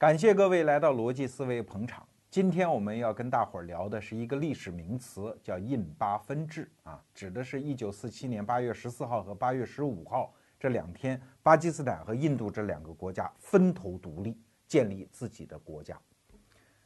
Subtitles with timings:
[0.00, 2.08] 感谢各位来到逻辑思维捧场。
[2.30, 16.00] 今天我们要跟大伙儿聊的是一个历史名词，叫印巴分治啊，指的是一九四七年八月十四号和八月十五号这两天，巴基斯坦和印度这两个国家分头独立，建立自己的国家。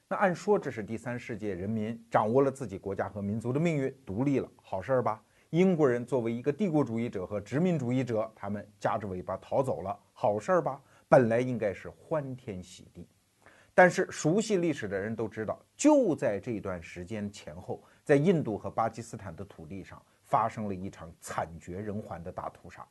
[0.08, 5.22] 那按说这是第三世界人民掌握了自己国家和民族的命运，独立了，好事儿吧？
[5.50, 10.82] 英国人作为一个帝国主义者和殖民主义者，他们夹着尾巴逃走了，好事儿吧？
[11.08, 13.06] 本来应该是欢天喜地，
[13.74, 22.86] 但是熟悉历史的人都知道，就在这段时间前后，在印度和巴基斯坦的土地上发生了一场惨绝人寰的大屠杀。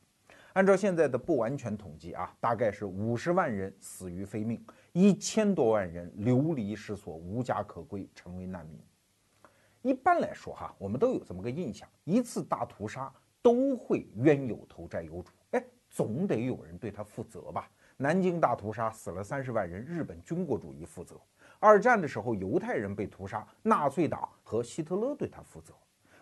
[0.53, 8.79] 按照现在的不完全统计啊，大概是五十万人死于非命，一千多万人流离失所、无家可归，成为难民。
[9.81, 13.11] 一般来说哈，我们都有这么个印象：一次大屠杀
[13.41, 17.69] 都会冤有头债有主，哎，总得有人对他负责吧。
[17.97, 21.15] 南京大屠杀死了三十万人，日本军国主义负责；
[21.59, 25.73] 二战的时候犹太人被屠杀，纳粹党和希特勒对他负责。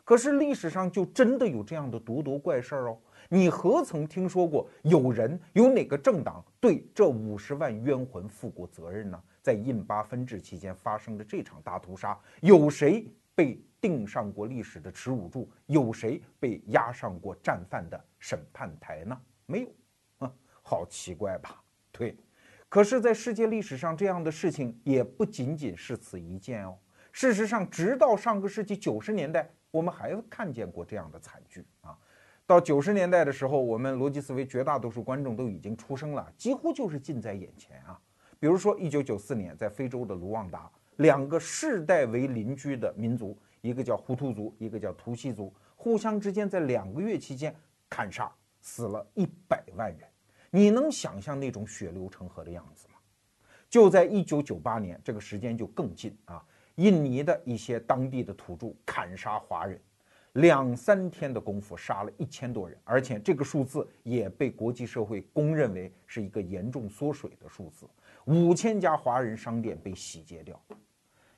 [0.03, 2.97] 可是历史上就真的有这样的毒毒怪事儿哦？
[3.29, 9.21] 你何曾听说过有人有哪个政党对这五十万冤魂负过责任呢？
[9.41, 15.49] 在印巴分治期间发生的这场大屠杀，有谁被钉上过历史的耻辱柱？
[15.67, 19.17] 有谁被押上过战犯的审判台呢？
[19.45, 19.67] 没有。
[20.71, 21.61] 好奇怪吧？
[21.91, 22.15] 对，
[22.69, 26.77] 可是，在世界历史上，这样的事情也不仅仅是此一件哦。
[27.11, 31.93] 事实上，直到上个世纪九十年代，我们还看见过这样的惨剧啊。
[32.47, 37.99] 到九十年代的时候，我们逻辑思维绝大多数观众都已经出生了，几乎就是近在眼前啊。
[38.39, 47.53] 比如说，一九九四年，在非洲的卢旺达，两个世代为邻居的民族，一个叫胡图族，一个叫图西族，互相之间在两个月期间
[47.89, 50.07] 砍杀，死了一百万人。
[50.51, 52.99] 你能想象那种血流成河的样子吗？
[53.69, 56.45] 就在一九九八年，这个时间就更近啊！
[56.75, 59.79] 印尼的一些当地的土著砍杀华人，
[60.33, 67.87] 两三天的功夫杀了一千多人，而且这个数字也被国际社会公认为是一个严重缩水的数字。
[68.25, 70.61] 五千家华人商店被洗劫掉，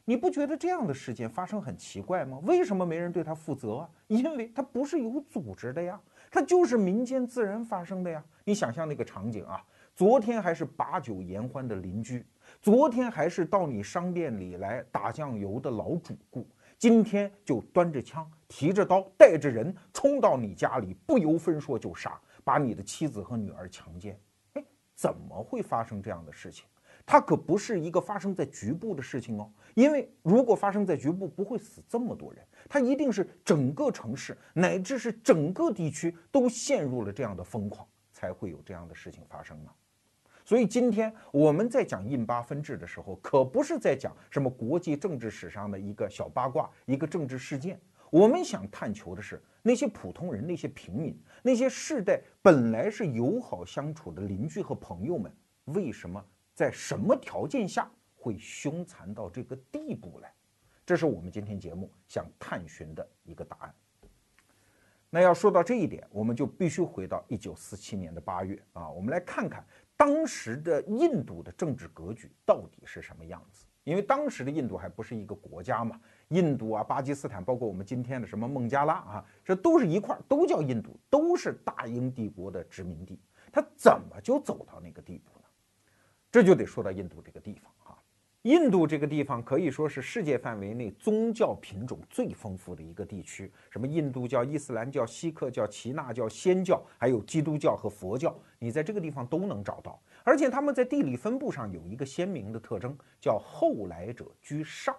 [0.03, 2.39] 你不觉得这样的事件发生很奇怪吗？
[2.43, 3.89] 为什么没人对他负责啊？
[4.07, 6.01] 因为他不是有组织的呀。
[6.33, 8.25] 它就是民间自然发生的呀！
[8.43, 9.63] 你想象那个场景啊，
[9.95, 12.25] 昨天还是把酒言欢的邻居，
[12.59, 16.49] 昨天还是到你商店里来打酱油的老主顾，
[16.79, 24.19] 今天就端着枪、提着刀、带着人冲到你家里，不由分说就杀，把你的妻子和女儿强奸。
[24.53, 24.65] 哎，
[24.95, 26.65] 怎么会发生这样的事情？
[27.05, 32.45] 它可不是一个发生在局部的事情哦，因为如果发生在局部，不会死这么多人。
[32.69, 39.71] 它一定是整个城市乃至是整个地区都陷入了这样的疯狂，才会有这样的事情发生呢。
[40.45, 47.79] 所以今天我们在讲印巴分治的时候，可不是在讲什么国际政治史上的一个小八卦、一个政治事件。
[48.09, 55.31] 我们想探求的是那些普通人、那些平民、那些世代本来是友好相处的邻居和朋友们，
[55.65, 56.23] 为什么？
[56.53, 57.89] 在什么条件下
[58.23, 60.33] 会凶残到这个地步来？
[60.85, 63.75] 这是我们今天节目想探寻的一个答案。
[65.09, 69.65] 那要说到这一点，我们就必须回到一九四七年的八月啊，我们来看看
[69.97, 73.65] 当时的印度的政治格局到底是什么样子。
[73.83, 83.19] 因为当时的印度还不是一个国家嘛，印度啊、巴基斯坦，包括我们今天的什么孟加拉啊，这都是一块，都叫印度，都是大英帝国的殖民地。
[83.51, 85.45] 它怎么就走到那个地步呢？
[86.31, 87.72] 这就得说到印度这个地方，
[88.43, 99.97] 印度这个地方可以说是世界范围内宗教品种最丰富的一个地区，什么印度教、伊斯兰教、锡克教、耆那教、仙教，还有基督教和佛教，你在这个地方都能找到。
[100.25, 104.93] 而且他们在地理分布上有一个鲜明的特征，叫后来者居上。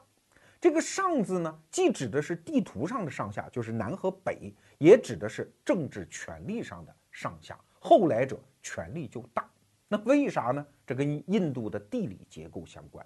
[0.59, 7.59] 这个“上”字呢，既指的是地图上的上下，就是南和北，也指的是政治权力上的上下。
[7.78, 9.47] 后来者权力就大。
[9.87, 10.66] 那为啥呢？
[10.87, 13.04] 这跟印度的地理结构相关。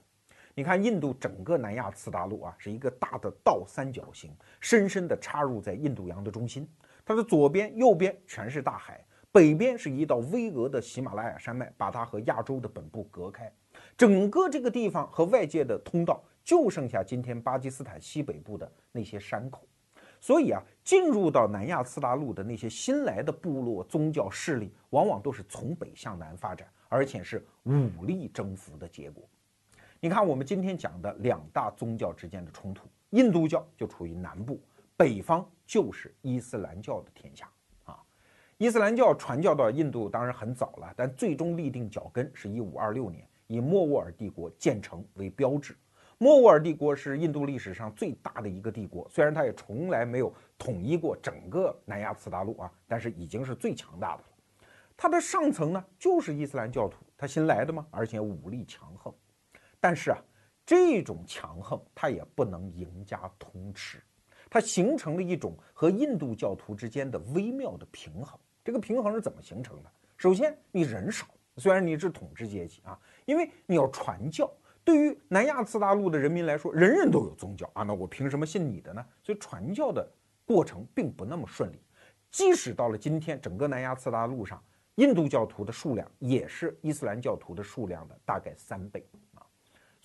[0.59, 6.69] 你看，印度整个南亚次大陆啊，是一个大的倒三角形，深深地插入在印度洋的中心。
[7.05, 9.01] 它的左边、右边全是大海，
[9.31, 13.49] 北边是一道巍峨的喜马拉雅山脉，把它和亚洲的本部隔开。
[13.97, 19.65] 整个这个地方和外界的通道，就剩下今天巴基斯坦西北部的那些山口。
[20.19, 29.23] 所以啊，进入到南亚次大陆的那些新来的部落、宗教势力，往往都是从北向南发展，而且是武力征服的结果。
[30.01, 34.61] 你看，我们今天讲的两大宗教之间的冲突，印度教就处于南部，
[34.97, 37.51] 北方就是伊斯兰教的天下
[37.83, 38.01] 啊。
[38.59, 45.77] 伊斯兰教传教到印度当然很早了，但最终立定脚跟是一五二六年，以莫卧儿帝国建成为标志。
[46.17, 54.29] 莫卧儿帝国是印度历史上最大的一个帝国，虽然它也从来没有统一过整个南亚次大陆啊，但是已经是最强大的了。
[54.97, 59.13] 它的上层呢就是伊斯兰教徒，他新来的嘛，而且武力强横。
[59.81, 60.19] 但是啊，
[60.67, 64.03] 这种强横它也不能赢家通吃，
[64.51, 68.39] 它形成了一种和印度教徒之间的微妙的平衡。
[68.65, 69.91] 这个平衡是怎么形成的？
[70.17, 71.27] 首先，你人少，
[71.57, 74.51] 虽然你是统治阶级啊，因为你要传教。
[74.85, 79.05] 对于南亚次大陆的人民来说，人人都有宗教啊，那我凭什么信你的呢？
[79.23, 80.07] 所以传教的
[80.45, 81.79] 过程并不那么顺利。
[82.31, 84.63] 即使到了今天，整个南亚次大陆上，
[84.97, 89.07] 印度教徒的数量也是伊斯兰教徒的数量的大概三倍。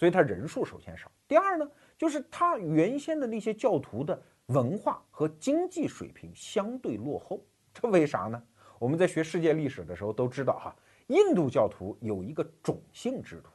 [0.03, 1.09] 所以它人数首先少。
[1.29, 1.65] 第二呢，
[1.97, 7.39] 就是它原先的那些教徒的文化和经济水平相对落后。
[7.73, 8.43] 这为啥呢？
[8.79, 10.75] 我们在学世界历史的时候都知道哈，
[11.07, 13.49] 印度教徒有一个种姓制度。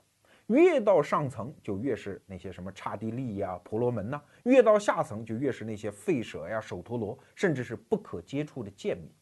[0.47, 9.13] 越到上层就越是那些什么刹帝利呀、婆罗门呐；越到下层就越是那些吠舍呀、首陀罗，甚至是不可接触的贱民。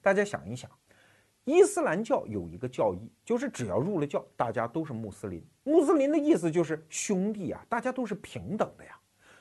[0.00, 0.70] 大家想一想，
[1.48, 5.42] 伊斯兰教有一个教义，就是只要入了教，大家都是穆斯林。
[5.64, 8.94] 穆斯林的意思就是兄弟啊，大家都是平等的呀。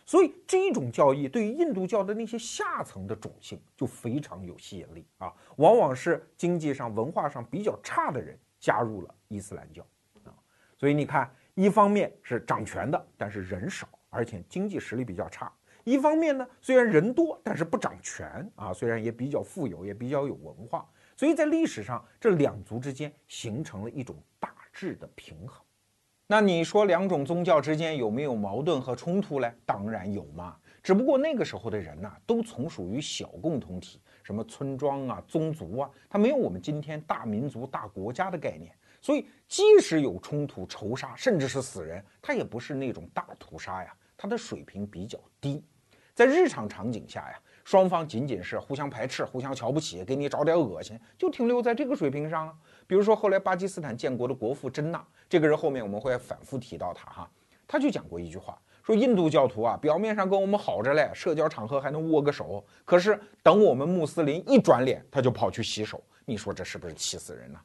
[0.06, 9.86] 所以这种教义对于印度教的那些下层的种姓就非常有吸引力啊，往往是经济上、文化上比较差的人加入了伊斯兰教
[10.24, 10.32] 啊。
[10.78, 15.52] 所以你看，一方面是掌权的，但是人少，而且经济实力比较差；
[15.84, 20.90] 一方面呢，虽然人多，但是不掌权啊，虽然也比较富有，也比较有文化。
[21.18, 25.66] 所以在历史上，这两族之间形成了一种大致的平衡。
[26.28, 29.52] 那你说两种宗教之间有没有矛盾和冲突嘞？
[29.66, 38.72] 当然有嘛，只不过那个时候的人呐，都从属于小共同体，什么村庄啊、宗族啊，他没有我们今天大民族、大国家的概念。
[39.02, 45.64] 所以，即使有冲突、仇杀，甚至是死人，他也不是那种大屠杀呀，它的水平比较低。
[46.14, 52.56] 在日常场景下呀，双方仅仅是互相排斥、互相瞧不起，给你找点恶心，就停留在这个水平上啊。
[52.88, 57.30] 比如说，后来巴基斯坦建国的国父珍娜，这个人后面我们会反复提到他哈，
[57.68, 67.60] 他就讲过一句话，说印度教徒啊，表面上跟我们好着嘞，社交场合还能握个手，可是等我们穆斯林一转脸，他就跑去洗手，你说这是不是气死人呢？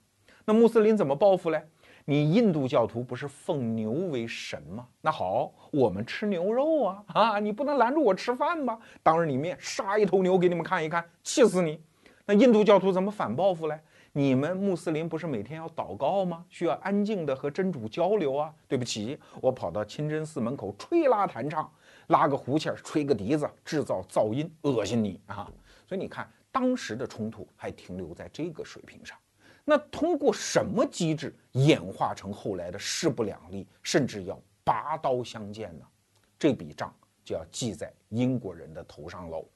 [0.45, 1.65] 那穆斯林怎么报复嘞？
[2.05, 4.87] 你印度教徒不是奉牛为神吗？
[5.01, 7.39] 那好，我们吃牛肉啊啊！
[7.39, 8.77] 你不能拦住我吃饭吧？
[9.05, 11.81] 当着你面杀一头牛给你们看一看，气死你！
[12.27, 13.79] 那印度教徒怎么反报复嘞？
[14.15, 16.45] 你们穆斯林不是每天要祷告吗？
[16.49, 18.53] 需要安静的和真主交流啊！
[18.67, 21.71] 对不起，我跑到清真寺门口吹拉弹唱，
[22.09, 25.49] 拉个胡琴，吹个笛子，制造噪音，恶心你啊！
[25.87, 29.17] 所以你看，当时的冲突还停留在这个水平上。
[29.65, 35.87] 那通过什么机制演化成后来的势不两立，甚至要拔刀相见呢？
[36.39, 36.93] 这笔账
[37.25, 39.47] 就要记在英国人的头上喽。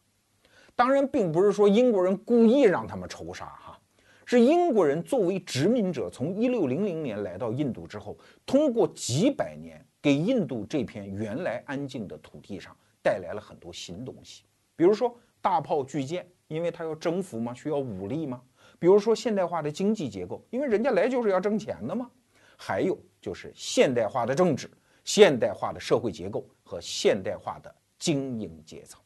[0.77, 3.81] 当然，并不是说英国人故意让他们仇杀哈，
[4.25, 14.45] 是英国人作为殖民者，从一六零零年来到印度之后，通过几百年给印度这片原来安静的土地上带来了很多新东西，
[14.77, 18.41] 比如说大炮巨舰，因为他要征服嘛，需要武力嘛。
[18.79, 22.11] 比如说现代化的经济结构，因为人家来就是要挣钱的嘛。
[22.57, 24.71] 还有就是现代化的政治、
[25.05, 29.01] 现代化的社会结构和现代化的精英阶层。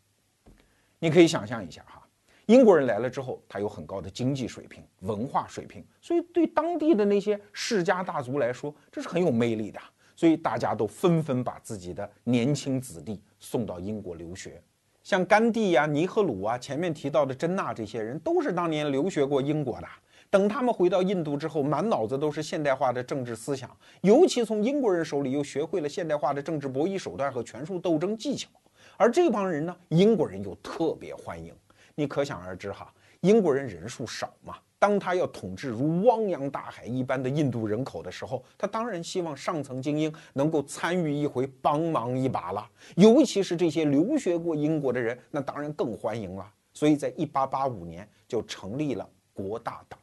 [0.99, 2.07] 你可以想象一下哈，
[2.47, 9.81] 英国人来了之后，他有很高的经济水平、文化水平，所以对当地的那些世家大族来说，这是很有魅力的。
[10.15, 14.63] 所以大家都纷纷把自己的年轻子弟送到英国留学。
[15.03, 19.87] 像甘地呀、尼赫鲁啊，前面提到的珍娜这些人，都是当年留学过英国的。
[20.29, 23.69] 等他们回到印度之后，满脑子都是现代化的政治思想，
[24.03, 28.49] 尤其从英国人手里又学会了现代化的政治博弈手段和权术斗争技巧。
[28.97, 31.53] 而这帮人呢，英国人又特别欢迎。
[31.95, 32.93] 你可想而知哈，
[33.23, 34.55] 英国人人数少嘛。
[34.81, 42.69] 当他要统治如汪洋大海一般的印度人口的时候，他当然希望上层精英能够参与一回，帮忙一把了。
[42.97, 46.51] 尤其是这些留学过英国的人，那当然更欢迎了。
[46.73, 50.01] 所以在1885年就成立了国大党。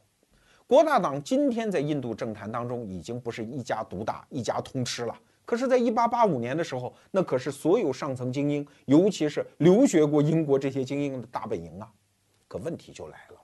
[0.68, 5.20] 国大党今天在印度政坛当中已经不是一家独大、一家通吃了。
[5.44, 11.90] 可是，在1885年的时候，那可是所有上层精英，尤其是留学过英国这些精英的大本营啊。
[12.50, 13.40] 可问题就来了。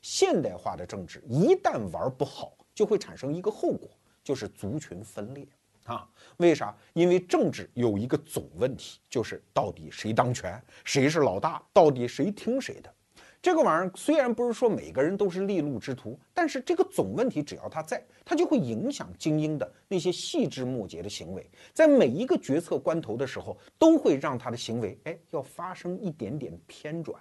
[0.00, 3.88] 现代化的政治一旦玩不好，就会产生一个后果，
[4.22, 5.46] 就是族群分裂
[5.84, 6.08] 啊！
[6.38, 6.76] 为啥？
[6.92, 12.94] 因为政治有一个总问题，就是到底谁当权，谁是老大，到底谁听谁的？
[13.42, 27.18] 这个玩意儿虽然不是说每个人都是利禄之徒，但是这个总问题只要它在，它就会影响精英的那些细枝末节的行为，在每一个决策关头的时候，都会让他的行为哎要发生一点点偏转。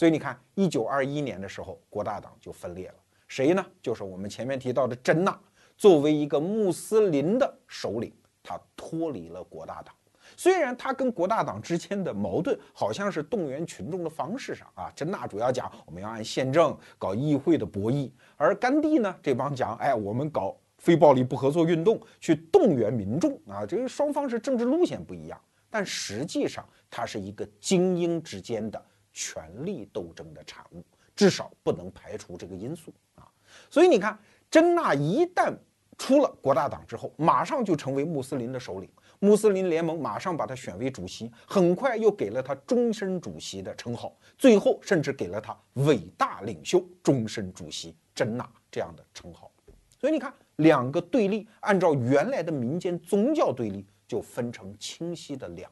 [0.00, 2.94] 所以你看，一九二一年的时候，国大党就分裂了，
[3.28, 3.62] 谁呢？
[3.82, 5.38] 就是我们前面提到的真纳，
[5.76, 8.10] 作为一个穆斯林的首领，
[8.42, 9.94] 他脱离了国大党。
[10.38, 25.38] 虽然他跟国大党之间的矛盾好像是动员群众的方式上啊，真纳主要讲我们要按宪政搞议会的博弈，而甘地呢这帮讲哎我们搞非暴力不合作运动去动员民众啊，这个双方是政治路线不一样，
[25.68, 33.26] 但实际上它是一个精英之间的权力斗争的产物，至少不能排除这个因素啊。
[33.68, 34.18] 所以你看，
[34.50, 35.54] 真纳一旦
[35.98, 38.88] 出了国大党之后，马上就成为穆斯林的首领。
[39.18, 49.52] 穆斯林联盟马上把他选为主席，很快又给了他终身主席的称号，最后甚至给了他伟大领袖终身主席真纳这样的称号。
[49.98, 55.70] 所以你看，两个对立，按照原来的民间宗教对立，就分成清晰的两。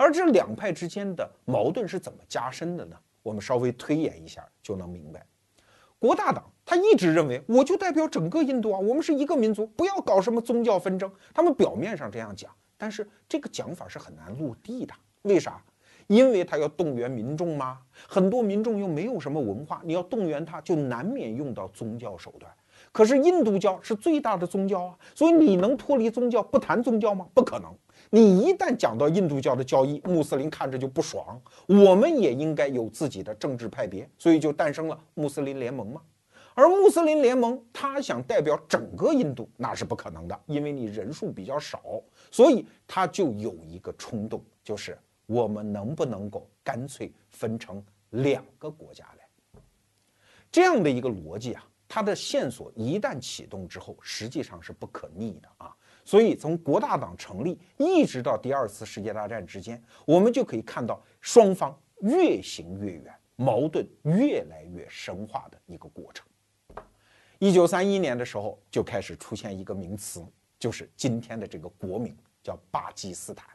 [0.00, 2.96] 而这两派之间的矛盾是怎么加深的呢？
[3.22, 5.22] 我们稍微推演一下就能明白。
[5.98, 11.12] 国大党他一直认为，我就代表整个印度啊，我们是一个民族，不要搞什么宗教纷争。
[11.34, 14.94] 他们表面上这样讲，但是这个讲法是很难落地的。
[15.20, 15.62] 为啥？
[16.06, 17.80] 因为他要动员民众吗？
[18.08, 22.50] 很多民众又没有什么文化，你要动员他，就难免用到宗教手段。
[22.90, 27.28] 可是印度教是最大的宗教啊，所以你能脱离宗教不谈宗教吗？
[27.34, 27.70] 不可能。
[28.12, 31.40] 你一旦讲到印度教的教义，穆斯林看着就不爽。
[31.66, 36.02] 我们也应该有自己的政治派别，所以就诞生了穆斯林联盟嘛。
[36.54, 42.02] 而穆斯林联盟，他想代表整个印度，那是不可能的，因为你人数比较少，
[42.32, 49.62] 所以他就有一个冲动，就是我们能不能够干脆分成两个国家来？
[50.50, 55.74] 这样的一个逻辑啊，它的线索一旦启动之后，实际上是不可逆的啊。
[56.04, 66.26] 所以，从国大党成立一直到第二次世界大战之间，我们就可以看到双方越行越远，矛盾越来越深化的一个过程。
[67.38, 70.24] 一九三一年的时候，就开始出现一个名词，
[70.58, 73.46] 就是今天的这个国名，叫巴基斯坦。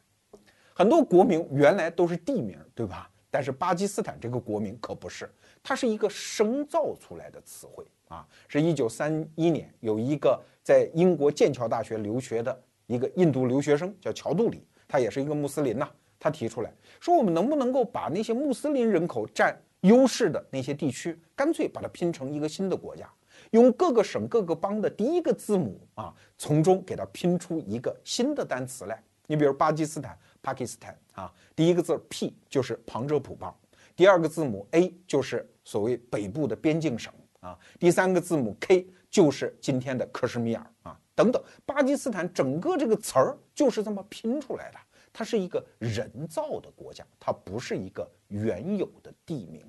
[0.73, 3.09] 很多国名原来都是地名，对吧？
[3.29, 5.29] 但是巴基斯坦这个国名可不是，
[5.61, 8.25] 它是一个生造出来的词汇啊！
[8.47, 15.87] 是一九三一年有一个在英国剑桥大学留学的一个印度留学生叫乔杜里，他也是一个穆斯林呐。
[16.17, 23.07] 他提出来说，我们能不能够把那些穆斯林人口占优势的那些地区，干脆把它拼成一个新的国家，
[23.51, 28.99] 用各个省各个邦的第一个字母啊，从中给它拼出一个新的单词来。
[29.27, 30.17] 你比如巴基斯坦。
[30.41, 33.51] 巴基斯坦啊，第一个字 P 就是旁遮普邦，
[33.95, 41.41] 第二个字母 A 就是所谓北部的边境省啊，第三个字母 K 就是今天的克什米尔啊，等等。
[41.65, 44.77] 巴基斯坦整个这个词儿就是这么拼出来的，
[45.13, 49.65] 它是一个人造的国家，它不是一个原有的地名。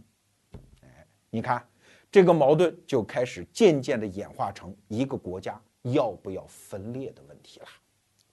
[0.82, 1.64] 哎，你看
[2.10, 7.66] 这个矛盾就开始渐渐的演化成一个国家要不要分裂的问题了。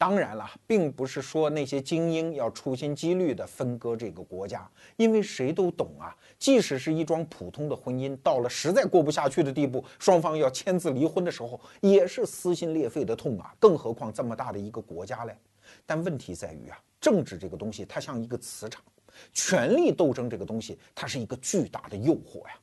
[0.03, 15.37] 当然了，并不是说那些精英要处心积虑地分割这个国家，因为谁都懂啊，即使是一桩普通的婚姻，到了实在过不下去的地步，双方要签字离婚的时候，也是撕心裂肺的痛啊，更何况这么大的一个国家嘞。
[15.85, 18.83] 但问题在于啊，政治这个东西，它像一个磁场，
[19.31, 22.55] 权力斗争这个东西，它是一个巨大的诱惑呀。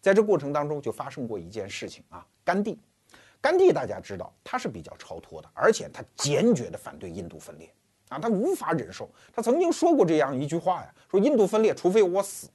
[0.00, 2.78] 在这过程当中，就发生过一件事情啊，甘地。
[3.46, 7.72] 甘地大家知道，他是比较超脱的，而且他坚决地反对印度分裂
[8.08, 9.08] 啊，他无法忍受。
[9.32, 12.48] 他曾经说过这样一句话呀，说印度分裂，除非我死。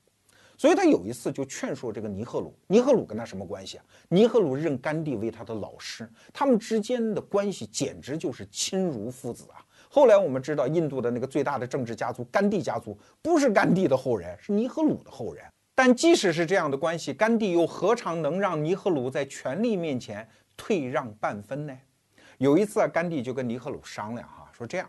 [0.57, 3.85] 所以他有一次就劝说这个尼赫鲁，尼赫鲁跟他什么关系啊？
[4.09, 9.63] 尼赫鲁认甘地为他的老师，他们之间的关系简直就是亲如父子啊。
[9.89, 15.41] 后来我们知道，印度的那个最大的政治家族甘地家族不是甘地的后人，是尼赫鲁的后人。
[15.73, 20.27] 但即使是这样的关系，甘地又何尝能让尼赫鲁在权力面前？
[20.61, 21.75] 退让半分呢？
[22.37, 24.87] 有一次啊，甘地就跟尼赫鲁商量哈，说这样，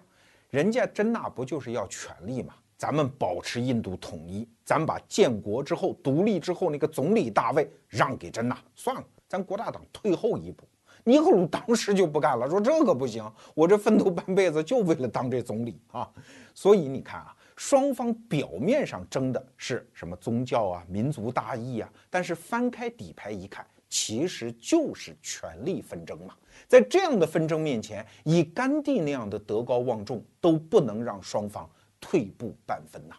[0.51, 2.53] 人家真纳不就是要权力嘛？
[2.77, 10.69] 咱们保持印度统一，咱把建国之后独立之后那个总理大位让给真纳，算了，咱国大党退后一步。
[11.05, 13.25] 尼赫鲁当时就不干了，说这个不行，
[13.55, 16.07] 我这奋斗半辈子就为了当这总理啊。
[16.53, 23.67] 所以你看啊，双方表面上争的是什么宗教啊、民族大义啊，但是翻开底牌一看。
[23.93, 26.35] 其实就是权力纷争嘛，
[26.67, 31.71] 在这样的纷争面前，以甘地那样的德高望重都不能让双方
[32.01, 33.15] 退步半分呐。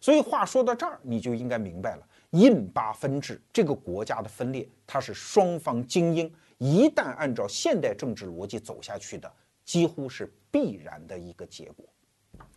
[0.00, 6.28] 所以话说到这儿，你就应该明白了，印巴分治这个国家的分裂，它是双方精英
[6.58, 9.32] 一旦按照现代政治逻辑走下去的，
[9.64, 11.86] 几乎是必然的一个结果。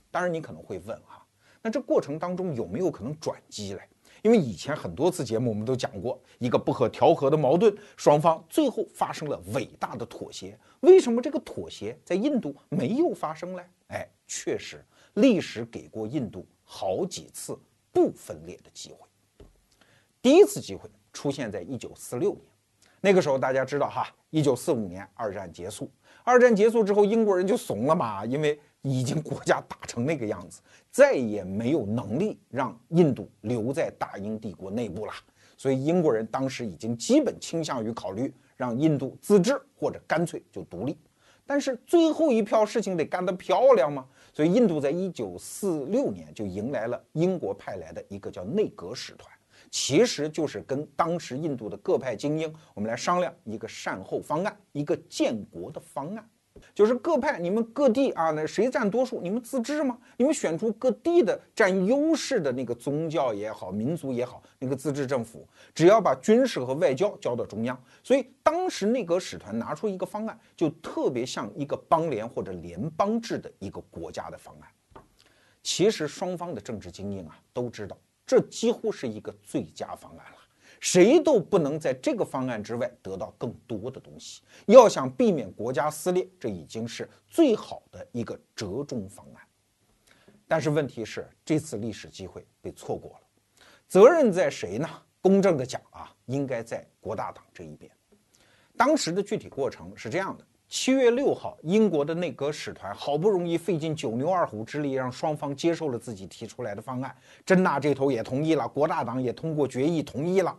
[0.10, 1.24] 当然，你可能会问哈，
[1.62, 3.82] 那这过程当中有没有可能转机嘞？
[4.22, 10.58] 因为以前很多次节目我们都讲过，一个不可调和的矛盾，双方最后发生了伟大的妥协。
[10.82, 13.64] 为什么这个妥协在印度没有发生呢？
[13.88, 14.84] 哎，确实，
[15.16, 17.58] 历史给过印度好几次
[17.92, 19.00] 不分裂的机会。
[20.22, 22.44] 第一次机会出现在一九四六年，
[23.02, 25.90] 那个时候大家知道哈，一九四五年二战结束，
[26.24, 35.14] 二战结束之后英国人就怂了嘛，因为已经国家打成那个样子，再也没有能力让印度留在大英帝国内部了，
[35.58, 40.98] 所以英国人当时已经基本倾向于考虑让印度自治或者干脆就独立，
[41.46, 49.30] 但是最后一票事情得干得漂亮嘛，所以印度在一九四六年就迎来了英国派来的一个叫内阁使团。
[49.72, 56.28] 其实就是跟当时印度的各派精英，我们来商量一个善后方案，一个建国的方案，
[56.74, 59.98] 就是各派你们各地啊，那谁占多数，你们自治吗？
[60.18, 67.80] 你们选出各地的占优势的那个宗教也好，民族也好，那个自治政府，只要把军事和外交交到中央。
[68.04, 74.70] 所以当时内阁使团拿出一个方案，就特别像一个邦联或者联邦制的一个国家的方案。
[75.62, 77.98] 其实双方的政治精英啊都知道。
[78.26, 80.39] 这几乎是一个最佳方案了，
[80.80, 84.42] 谁都不能在这个方案之外得到更多的东西。
[84.66, 89.44] 要想避免国家撕裂，这已经是最好的一个折中方案。
[90.48, 94.90] 但是问题是，这次历史机会被错过了，责任在谁呢？
[95.22, 97.92] 公正的讲啊，应该在国大党这一边。
[98.78, 100.46] 当时的具体过程是这样的。
[100.70, 107.14] 七月六号，英国的内阁使团好不容易费尽九牛二虎之力，让双方接受了自己提出来的方案。
[107.46, 110.56] 真纳这头也同意了，国大党也通过决议同意了。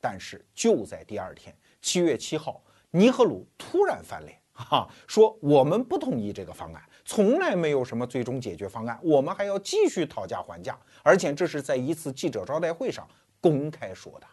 [0.00, 13.06] 但是就在第二天，七月七号，尼赫鲁突然翻脸，哈，说我们不同意这个方案，从来没有什么最终解决方案，我们还要继续讨价还价，而且这是在一次记者招待会上
[13.40, 14.26] 公开说的。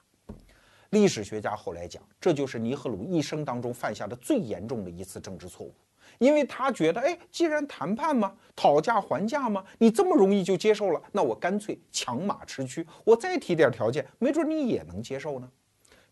[0.92, 5.74] 历史学家后来讲，这就是尼赫鲁一生当中犯下的最严重的一次政治错误，
[6.20, 15.52] 因为他觉得，哎，既然谈判嘛，讨价还价嘛，你这么容易就接受了，那我干脆强马驰驱，我再提点条件，没准你也能接受呢。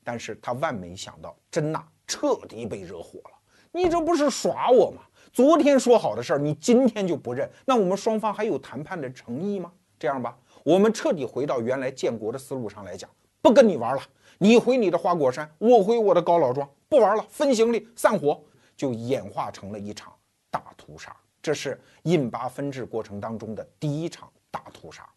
[0.03, 3.31] 但是他万没想到，真纳彻底被惹火了。
[3.71, 5.01] 你这不是耍我吗？
[5.31, 9.71] 昨天说好的事儿，你今天就不认，那我们双方还有谈判的诚意吗？
[9.97, 13.09] 这样吧，我们彻底回到原来建国的思路上来讲，
[13.41, 14.01] 不跟你玩了。
[14.37, 18.43] 你回你的花果山，我回我的高老庄，不玩了，分行李，散伙，
[18.75, 20.13] 就演化成了一场
[20.51, 21.15] 大屠杀。
[21.41, 25.07] 这是印巴分治过程当中的第一场大屠杀。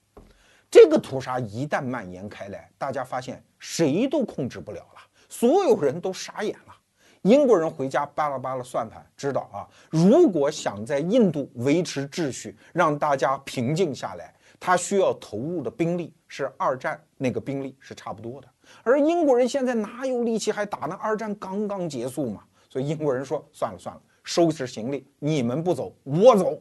[0.71, 6.75] 这个屠杀一旦蔓延开来，大家发现谁都控制不了了，所有人都傻眼了。
[7.23, 18.49] 英国人回家扒拉扒拉算盘，知道啊，如果想在印度维持秩序，让大家平静下来，他需要投入的兵力是二战那个兵力是差不多的。
[18.85, 20.97] 而英国人现在哪有力气还打呢？
[21.01, 26.61] 二战刚刚结束嘛，所以英国人说算了算了，收拾行李，你们不走，我走。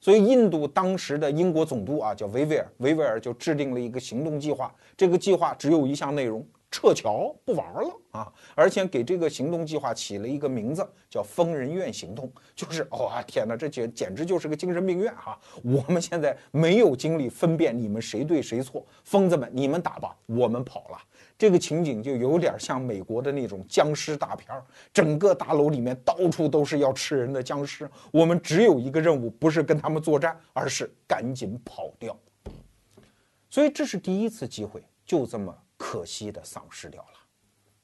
[0.00, 4.74] 所以印度当时的英国总督啊，叫维维尔，维维尔就制定了一个行动计划。
[4.96, 6.46] 这个计划只有一项内容。
[6.70, 8.30] 撤侨不玩了啊！
[8.54, 15.38] 而且给这个行动计划起了一个名字，叫“疯人院行动”，就是哦天哪，这简简直就是个精神病院哈！
[15.62, 20.98] 我们现在没有精力分辨你们谁对谁错，疯子们你们打吧，我们跑了。
[21.38, 32.18] 这个情景就有点像美国的那种僵尸大片儿，整个大楼里面到处都是要吃人的僵尸，我们只有一个任务，不是跟他们作战，而是赶紧跑掉。
[33.48, 35.56] 所以这是第一次机会，就这么。
[35.80, 37.18] 可惜的丧失掉了。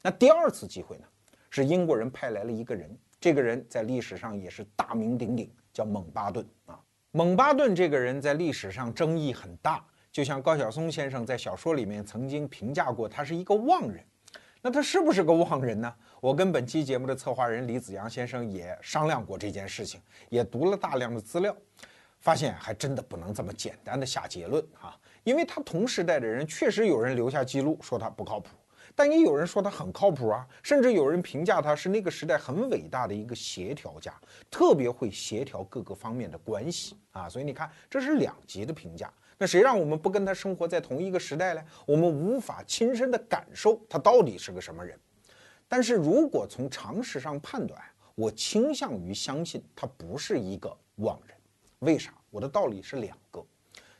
[0.01, 1.05] 那第二次机会呢？
[1.49, 6.77] 是英国人派来了一个人，这个人在历史上也是大名鼎鼎，叫蒙巴顿啊。
[7.11, 9.81] 蒙巴顿这个人在历史上争议很大，
[10.15, 14.01] 就像高晓松先生在小说里面曾经评价过，他是一个妄人。
[14.61, 15.93] 那他是不是个妄人呢？
[16.21, 19.99] 我跟本期节目的策划人李子阳先生也商量过这件事情，
[20.29, 21.53] 也读了大量的资料，
[22.21, 24.97] 发现还真的不能这么简单的下结论啊。
[25.25, 28.51] 因为他同时代的人确实有人留下记录说他不靠谱，
[28.95, 34.13] 但也有人说他很靠谱啊，甚至有人评价他是那个时代很伟大的一个协调家，
[34.49, 37.27] 特别会协调各个方面的关系啊。
[37.27, 39.11] 所以你看，这是两极的评价。
[39.37, 41.63] 那谁让我们不跟他生活在同一个时代呢？
[41.85, 44.97] 我们无法亲身的感受他到底是个什么人。
[45.67, 47.81] 但是如果从常识上判断，
[48.15, 51.35] 我倾向于相信他不是一个妄人。
[51.79, 52.13] 为啥？
[52.29, 53.45] 我的道理是两个。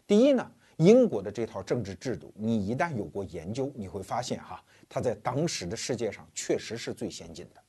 [0.08, 0.50] 第一呢？
[0.78, 7.62] 英国的这套政治制度，你一旦有过研究，你会发现哈，它在当时的世界上确实是最先进的。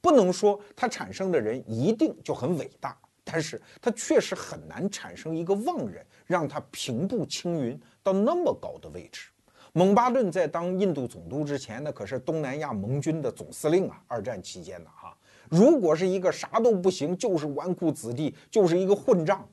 [0.00, 9.28] 不能说它产生的人一定就很伟大，但是他确实很难产生一个妄人，让他平步青云到那么高的位置。
[9.72, 15.16] 蒙巴顿在当印度总督之前，那可是东南亚盟军的总司令啊，二战期间的哈。
[15.48, 19.48] 如果是一个啥都不行，就是纨绔子弟，就是一个混账。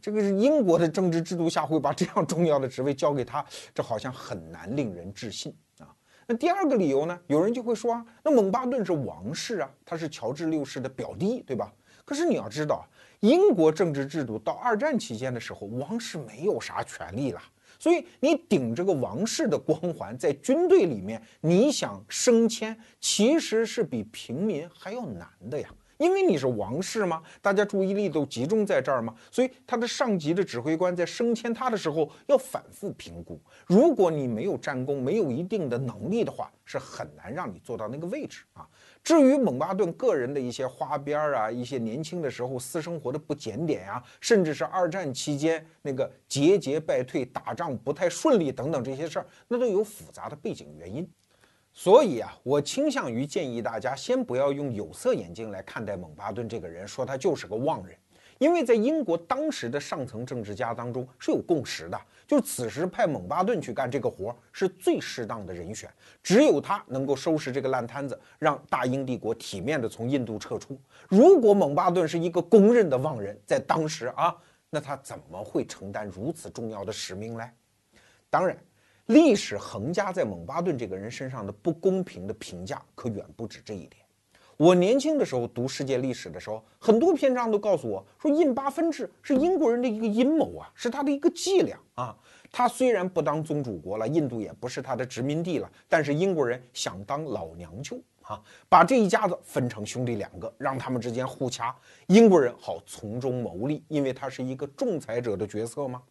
[0.00, 3.44] 这个是英国的政治制度下会把这样重要的职位交给他，
[3.74, 5.90] 这好像很难令人置信啊。
[6.26, 7.18] 那第二个理由呢？
[7.26, 11.72] 有人就会说啊，那蒙巴顿是王室啊，他是乔治六世的表弟，对吧？
[12.04, 12.86] 可是你要知道，
[13.20, 17.42] 英国政治制度到二战期间的时候，王室没有啥权利了，
[17.78, 25.68] 所以你顶着个王室的光环在军队里面，你想升迁，其实是比平民还要难的呀。
[25.96, 27.20] 因为你是王室吗？
[27.42, 29.12] 大家注意力都集中在这儿吗？
[29.32, 33.40] 所以他的上级的指挥官在升迁他的时候要反复评估。
[33.66, 38.64] 如果你没有战功，没有一定的能力的话，是很难让你做到那个位置啊。
[39.02, 51.08] 至于蒙巴顿个人的一些花边啊，一些年轻的时候私生活的不检点呀，甚至是二战期间那个节节败退、打仗不太顺利等等这些事儿，那都有复杂的背景原因。
[51.72, 57.96] 所以啊，我倾向于建议大家先不要用有色眼镜来看待蒙巴顿这个人，说他就是个妄人，
[58.38, 65.90] 因为在英国当时的上层政治家当中是有共识的，就此时派蒙巴顿去干这个活是最适当的人选，
[66.22, 70.80] 只有他能够收拾这个烂摊子，让大英帝国体面的从印度撤出。
[71.08, 74.36] 如果蒙巴顿是一个公认的妄人，在当时啊，
[74.70, 77.50] 那他怎么会承担如此重要的使命呢？
[78.30, 78.56] 当然。
[79.06, 84.04] 历史横加在蒙巴顿这个人身上的不公平的评价可远不止这一点。
[84.58, 92.16] 我年轻的时候读世界历史的时候，很多篇章都告诉我说，印巴分治是英国人的一个阴谋啊，是他的一个伎俩啊。
[92.50, 101.72] 他虽然不当宗主国了，印度也不是他的殖民地了，但是英国人想当老娘舅啊，把这一家子分成兄弟两个，让他们之间互掐，
[102.08, 106.02] 英国人好从中牟利，因为他是一个仲裁者的角色吗？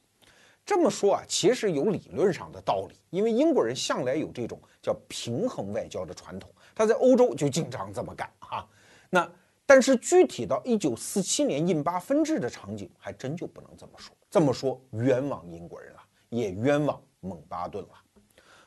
[0.65, 8.63] 这么说啊，其实有理论上的道理，因为英国人向来有这种叫平衡外交的传统，他在欧洲就经常这么干哈。
[9.09, 9.27] 那
[9.65, 14.15] 但是具体到一九四七年印巴分治的场景，还真就不能这么说。
[14.29, 17.89] 这么说冤枉英国人了，也冤枉蒙巴顿了。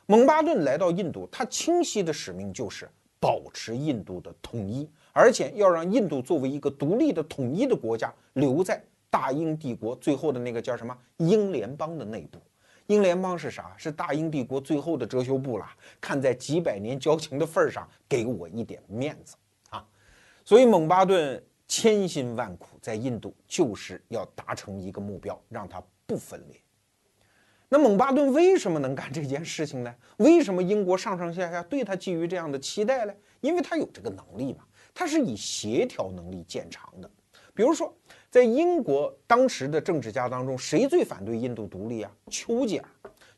[0.07, 8.83] 蒙巴顿来到印度，他清晰的使命就是保持印度的统一，而且要让印度作为一个独立的统一的国家留在。
[9.11, 12.39] 大英帝国最后的那个叫什么英联邦的内部，
[12.91, 13.73] 英联邦是啥？
[13.77, 15.65] 是大英帝国最后的遮羞布了。
[16.01, 19.37] 看在几百年交情的份上，给我一点面子
[19.69, 19.85] 啊！
[20.43, 26.59] 所以蒙巴顿千辛万苦在印度，就是要达成一个目标，让它不分裂。
[27.69, 29.95] 那蒙巴顿为什么能干这件事情呢？
[30.17, 33.13] 为什么英国上上下下对他寄予这样的期待呢？
[33.39, 37.09] 因为他有这个能力嘛，他是以协调能力见长的。
[37.53, 37.95] 比如说。
[38.31, 42.11] 在英国当时的政治家当中，谁最反对印度独立啊？
[42.29, 42.85] 丘吉尔。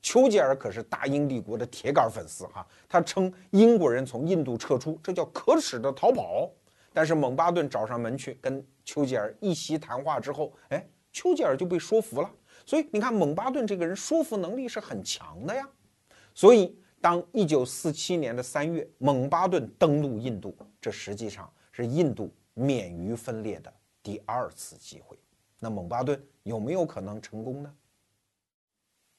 [0.03, 6.47] 丘吉尔可是大英帝国的铁杆粉丝哈，他称英国人从印度撤出，这叫可耻的逃跑。
[6.93, 12.29] 但是蒙巴顿找上门去跟丘吉尔一席谈话之后，哎，丘吉尔就被说服了。
[12.63, 15.67] 所以你看，蒙巴顿这个人说服能力是很强的呀。
[16.35, 23.73] 所以，当一九四七年的三月，蒙巴顿登陆印度，这实际上是印度免于分裂的。
[24.03, 25.17] 第二次机会，
[25.57, 27.73] 那蒙巴顿有没有可能成功呢？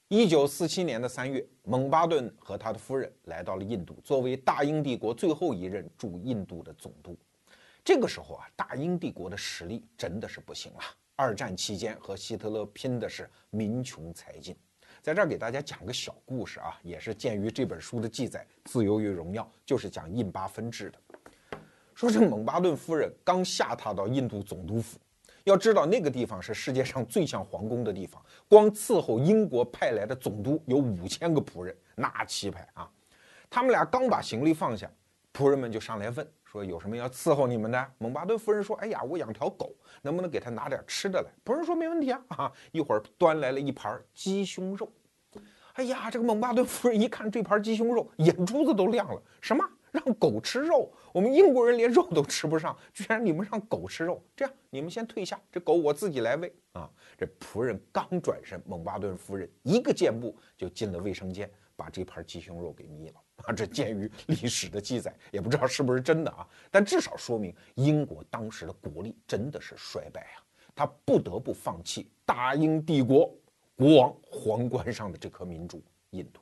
[0.09, 7.17] 一九四七年的三月，蒙巴顿和他的夫人来到了印度，作为大英帝国最后一任驻印度的总督。
[7.83, 10.79] 这个时候啊，大英帝国的实力真的是不行了。
[11.15, 14.55] 二战期间和希特勒拼的是民穷财尽。
[15.01, 20.99] 在这儿给大家讲个小故事啊，也是鉴于这本书的记载，《自由与荣耀》就是讲印巴分治的。
[21.95, 24.99] 说这蒙巴顿夫人刚下榻到印度总督府，
[25.45, 32.91] 要知道那个地方是世界上最像皇宫的地方，光伺候英国派来的总督有五千个仆人，那气派啊！
[33.49, 34.91] 他们俩刚把行李放下，
[35.33, 37.91] 仆人们就上来问说有什么要伺候你们的？
[37.97, 44.91] 蒙巴顿夫人说：“哎呀，我养条狗，能不能给他拿点吃的来？”仆人说：“没问题啊！”啊，一会儿端来了一盘鸡胸肉。
[45.75, 49.65] 哎呀，这个蒙巴顿夫人一看这盘鸡胸肉，眼珠子都亮了，什么？
[49.95, 54.21] 让狗吃肉，我们英国人连肉都吃不上，居然你们让狗吃肉？
[54.35, 56.89] 这样，你们先退下，这狗我自己来喂啊！
[57.17, 63.53] 这仆人刚转身，蒙巴顿夫人一个箭步就进了卫生间，把这盘鸡胸肉给灭了啊！
[63.53, 70.43] 这鉴于历史的记载，也不知道是不是真的啊，但至少说明英国当时的国力真的是衰败啊，
[70.75, 73.33] 他不得不放弃大英帝国
[73.75, 75.81] 国王皇冠上的这颗明珠——
[76.11, 76.41] 印度。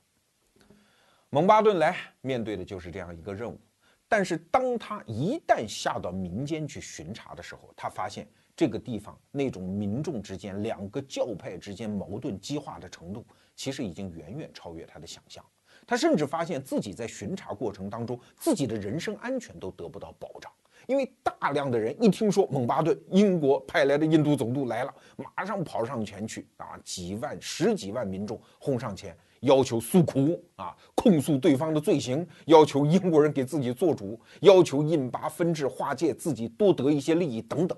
[1.34, 3.60] 蒙巴顿来面对的就是这样一个任务。
[4.08, 15.44] 但是，当他一旦下到民间去巡查的时候，他发现这个地方那种民众之间两个教派之间矛盾激化的程度，其实已经远远超越他的想象。
[15.88, 20.52] 他甚至发现自己在巡查过程当中，自己的人身安全都得不到保障，
[20.86, 29.18] 因为大量的人一听说蒙巴顿英国派来的印度总督来了，马上跑上前去啊，几万、十几万民众轰上前。
[29.44, 37.78] 要求诉苦啊，控诉对方的罪行，要求英国人给自己做主，要求印巴分治划界，自己多得一些利益等等。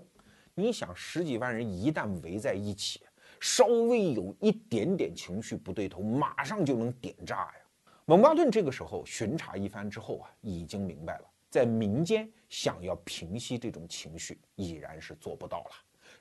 [0.53, 3.01] 你想，十几万人一旦围在一起，
[3.39, 7.55] 稍微有一点点情绪不对头，马上就能点炸呀！
[8.05, 15.71] 蒙巴顿这个时候巡查一番之后啊，已经明白了，在民间想要平息这种情绪，已然是做不到了，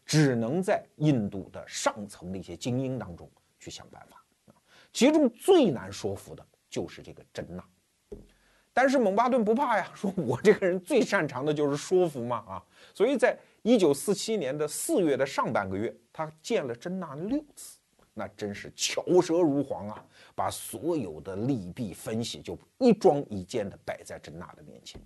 [0.06, 3.30] 只能在印度的上层的一些精英当中
[3.60, 4.23] 去想办法。
[4.94, 7.64] 其中最难说服的就是这个真纳，
[8.72, 17.76] 但是蒙巴顿不怕呀，说我这个人最擅长的就是说服嘛啊，所以在一九四七年的四月的上半个月，他见了真纳六次，
[18.14, 25.00] 那真是巧舌如簧啊，把所有的利弊分析就一桩一件的摆在真纳的面前。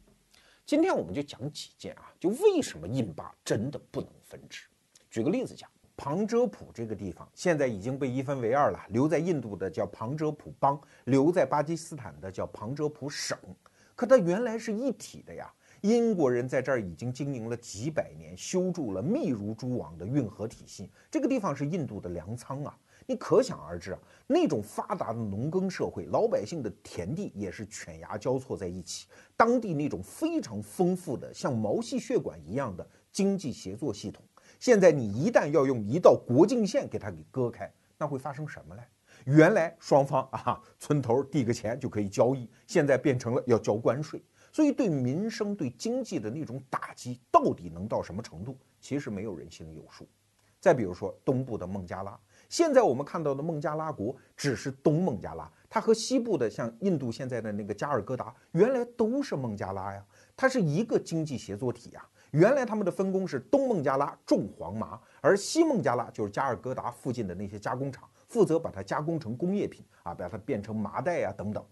[0.67, 4.67] 今天我们就讲几件啊，就为什么印巴真的不能分治？
[5.11, 5.67] 举个例子讲。
[5.99, 13.37] 旁遮普这个地方现在已经被一分为二了，留在印度的叫旁遮普邦，留在巴基斯坦的叫旁遮普省。
[13.97, 15.53] 可它原来是一体的呀。
[15.81, 20.89] 英国人在这儿已经经营了几百年，修筑了密如蛛网的运河体系。
[21.11, 29.09] 这个地方是印度的粮仓啊，你可想而知啊，那种发达的农耕社会，老百姓的田地也是犬牙交错在一起。
[29.37, 34.23] 当地那种非常丰富的像毛细血管一样的经济协作系统。
[34.59, 38.83] 现在你一旦要用一道国境线给它给割开，那会发生什么嘞？
[39.25, 50.09] 原来双方啊村头递个钱就可以交易，现在变成了要交关税，所以对民生、对经济的那种打击到底能到什么程度，其实没有人心里有数。
[50.61, 52.19] 再比如说东部的孟加拉，
[52.49, 60.05] 现在我们看到的孟加拉国只是东孟加拉，它和西部的像印度现在的那个加尔各答，原来都是孟加拉呀，
[60.37, 62.05] 它是一个经济协作体呀。
[62.33, 71.65] 原来他们的分工是东孟加拉种黄麻，而西孟加拉就是加尔各答附近的那些加工厂，负责把它加工成工业品啊，把它变成麻袋呀等等。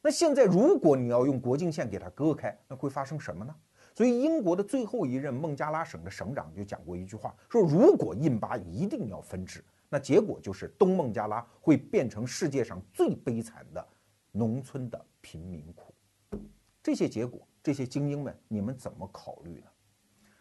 [0.00, 3.54] 那现在如果你要用国境线给它割开，那会发生什么呢？
[3.94, 13.84] 所以英国的最后一任孟加拉省的省长就讲过一句话，说如果印巴一定要分治，那结果就是东孟加拉会变成世界上最悲惨的
[14.30, 15.92] 农村的贫民窟。
[16.80, 19.66] 这些结果，这些精英们，你们怎么考虑呢？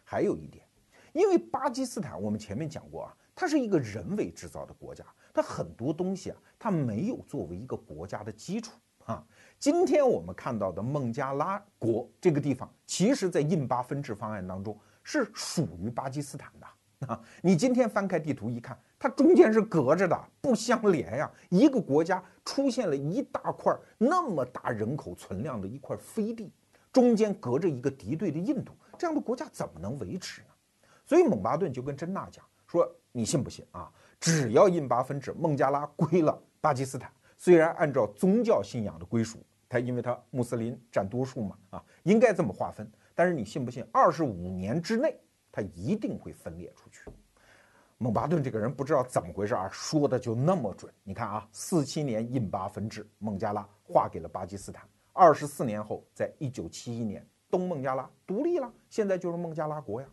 [0.09, 0.63] 还有一点，
[1.11, 8.71] 因为巴基斯坦我们前面讲过啊，它是一个人为制造的国家，它很多东西啊，它没有作为一个国家的基础
[9.03, 9.21] 啊。
[9.59, 17.21] 今天我们看到的孟加拉国这个地方，其实在印巴分治方案当中是属于巴基斯坦的啊。
[17.41, 21.29] 你今天翻开地图一看，它中间是隔着的，不相连呀。
[21.49, 26.49] 一个国家出现了一大块那么大人口存量的一块飞地，
[26.93, 28.71] 中间隔着一个敌对的印度。
[28.97, 30.47] 这样的国家怎么能维持呢？
[31.05, 33.89] 所以蒙巴顿就跟真纳讲说：“你信不信啊？
[34.19, 42.91] 只要印巴分治，孟加拉归了巴基斯坦，虽然按照宗教信仰的归属，他因为他穆斯林占多数嘛，啊，应该这么划分。
[43.15, 43.85] 但是你信不信？
[43.91, 45.17] 二十五年之内，
[45.51, 47.01] 他一定会分裂出去。”
[47.99, 50.93] 蒙巴顿这个人不知道怎么回事啊，说的就那么准。
[51.03, 54.87] 你看啊，四七年印巴分治，孟加拉划给了巴基斯坦。
[55.13, 57.25] 二十四年后，在一九七一年。
[57.49, 60.07] 东孟加拉独立了，现在就是孟加拉国呀。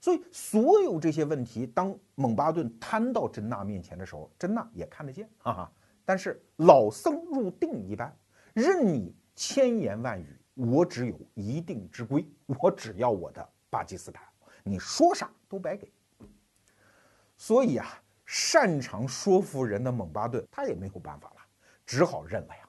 [0.00, 5.72] 所以所有这些问题，当蒙巴顿摊到真纳面前的时候，真纳也看得见，哈哈。
[6.04, 8.14] 但是老僧入定一般，
[8.54, 14.24] 任你千言万语，我只有一定之规，我只要我的巴基斯坦，
[14.64, 15.92] 你说啥都白给。
[17.36, 17.86] 所以啊，
[18.24, 21.36] 擅长说服人的蒙巴顿，他也没有办法了，
[21.84, 22.68] 只好认了呀。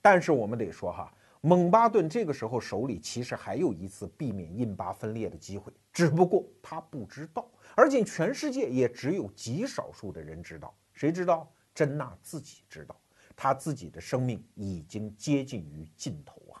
[0.00, 1.12] 但是我们得说哈。
[1.40, 10.74] 蒙巴顿这个时候手里其实还有一次避免印巴分裂的机会，只不过他不知道，而且全世界也只有极少数的人知道。
[10.92, 11.48] 谁知道？
[11.72, 13.00] 真纳自己知道，
[13.36, 16.58] 他自己的生命已经接近于尽头啊！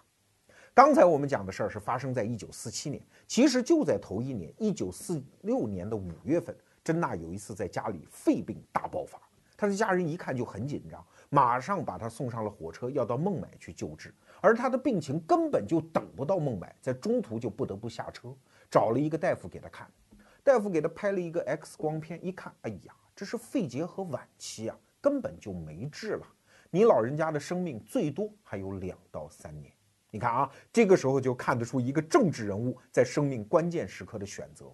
[0.72, 9.20] 刚才我们讲的事儿是发生在一九四七年，其实就在头一年，一九四六年的五月份，真纳有一次在家里肺病大爆发，
[9.56, 14.14] 他的家人一看就很紧张，马上把他送上了火车，要到孟买去救治。
[14.40, 18.34] 而他的病情根本就等不到孟买，在中途就不得不下车，
[18.70, 19.86] 找了一个大夫给他看。
[20.42, 26.26] 大夫给他拍了一个 X 光片，一看，哎呀，这是肺结核晚期啊，根本就没治了。
[26.70, 29.72] 你老人家的生命最多还有两到三年。
[30.10, 34.66] 你看啊，这个时候就看得出一个政治人物在生命关键时刻的选择。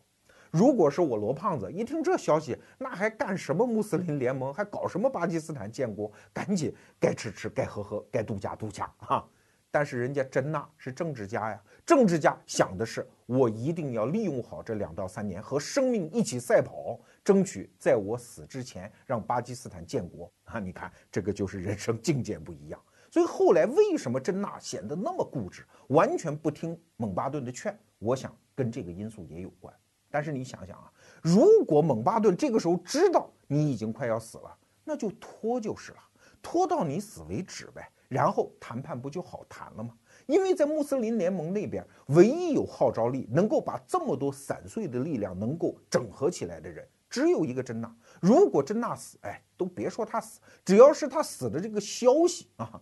[0.52, 6.08] 如果是我罗胖子，一听这消息，那还干什么穆斯林联盟，还搞什么巴基斯坦建国？
[6.32, 9.26] 赶紧该吃吃，该喝喝，该度假度假啊！
[9.74, 20.60] 但是人家真娜是政治家呀，政治家想的是，我一定要利用好这两到三年，和生命一起赛跑，争取在我死之前让巴基斯坦建国啊！
[20.60, 22.80] 你看，这个就是人生境界不一样。
[23.10, 27.76] 所以后来为什么真娜显得那么固执，完全不听蒙巴顿的劝？
[27.98, 29.74] 我想跟这个因素也有关。
[30.08, 30.88] 但是你想想啊，
[31.20, 35.98] 如果蒙巴顿这个时候知道你已经快要死了，那就拖就是了，
[36.40, 37.90] 拖到你死为止呗。
[38.08, 39.94] 然后谈判不就好谈了吗？
[40.26, 47.94] 因为在穆斯林联盟那边，唯一有号召力能够把这么多散碎的力量能够整合起来的人，只有一个真纳。
[48.20, 52.80] 如果真纳死，哎，都别说他死，只要是他死的这个消息啊，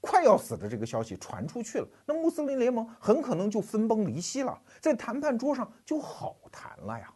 [0.00, 7.12] 快要死的这个消息传出去了，那穆斯林联盟很可能就分崩离析了，在谈判桌上就好谈了呀。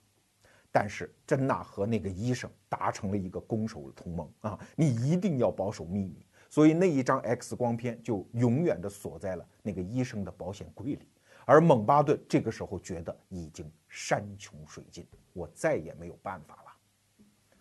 [0.75, 6.27] 但是真纳和那个医生达成了一个攻守同盟啊，你一定要保守秘密。
[6.53, 11.09] 所以那一张 X 光片就永远的锁在了那个医生的保险柜里，
[11.47, 17.57] 而蒙巴顿这个时候觉得已经山穷水尽，我再也没有办法了。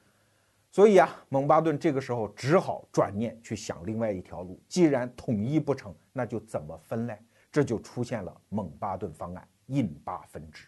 [0.72, 4.62] 所以啊，蒙巴顿这个时候只好转念去想另外一条路。
[4.68, 7.18] 既然统一不成，那就怎么分嘞？
[7.50, 10.68] 这就出现了蒙巴顿方案——印巴分治。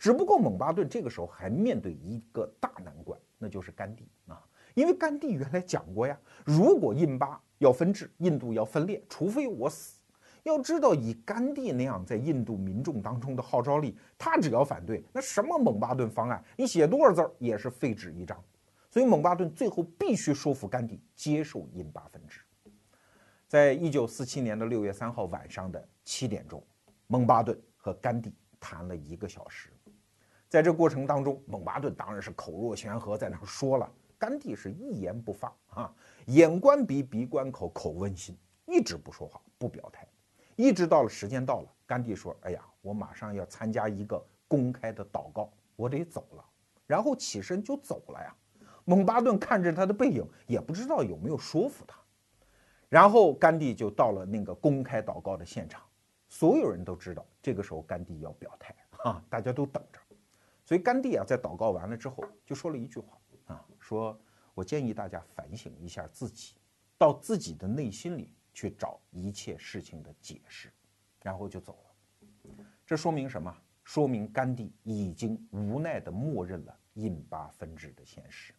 [0.00, 4.44] 只不过蒙巴顿这个时候还面对一个大难关，那就是甘地啊。
[4.74, 10.00] 因为甘地原来讲过呀，如果印巴要分治，印度要分裂，除非我死。
[10.44, 18.36] 要知道，以甘地那样在印度民众当中的号召力，他只要反对，那什么蒙巴顿方案，你写多少字儿也是废纸一张。
[18.90, 22.40] 所以蒙巴顿最后必须说服甘地接受印巴分治。
[23.46, 26.60] 在一九四七年的六月三号晚上的七点钟，
[27.06, 29.70] 蒙巴顿和甘地谈了一个小时。
[30.48, 33.88] 在这过程当中，蒙巴顿当然是口若悬河，在那说了。
[34.22, 35.92] 甘地是一言不发啊，
[36.26, 40.06] 眼观鼻，鼻观口，口问心，一直不说话，不表态，
[40.54, 46.44] 一直到了时间到了，甘地说：“哎呀，我马上要参加一个公开的祷告，我得走了。”
[46.86, 48.32] 然后起身就走了呀。
[48.84, 51.98] 蒙巴顿看着他的背影，也不知道有没有说服他。
[52.88, 55.82] 然后甘地就到了那个公开祷告的现场，
[56.28, 59.98] 所有人都知道，这个时候甘地要表态啊，大家都等着。
[60.64, 63.18] 所以甘地啊，在祷告完了之后，就说了一句话。
[63.82, 64.16] 说，
[64.54, 66.54] 我建议大家反省一下自己，
[66.96, 70.72] 到自己的内心里去找一切事情的解释，
[71.20, 72.52] 然后就走了。
[72.86, 73.52] 这说明什么？
[73.82, 78.54] 说明甘地已经无奈地默认了印巴分治的现实。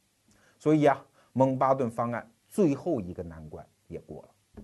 [0.60, 4.64] 所以啊，蒙巴顿方案最后一个难关也过了。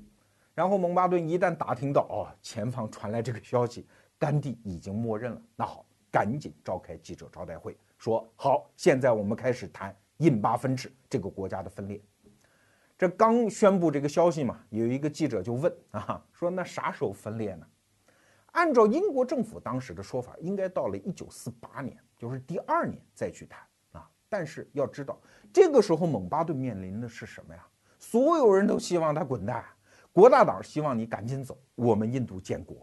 [0.53, 9.95] 然后蒙巴顿一旦打听到哦，前方传来这个消息，甘地已经默认了，那好，赶紧召开记者招待会，说好，现在我们开始谈。
[10.19, 12.01] 印巴分治这个国家的分裂，
[12.97, 17.65] 这刚宣布这个消息嘛，有一个记者就问啊，说那啥时候分裂呢？
[18.51, 23.61] 按照英国政府当时的说法，应该到了一九四八年，就是第二年再去谈
[23.93, 24.09] 啊。
[24.27, 25.17] 但是要知道，
[25.53, 27.65] 这个时候蒙巴顿面临的是什么呀？
[27.97, 29.63] 所有人都希望他滚蛋，
[30.11, 32.75] 国大党希望你赶紧走，我们印度建国；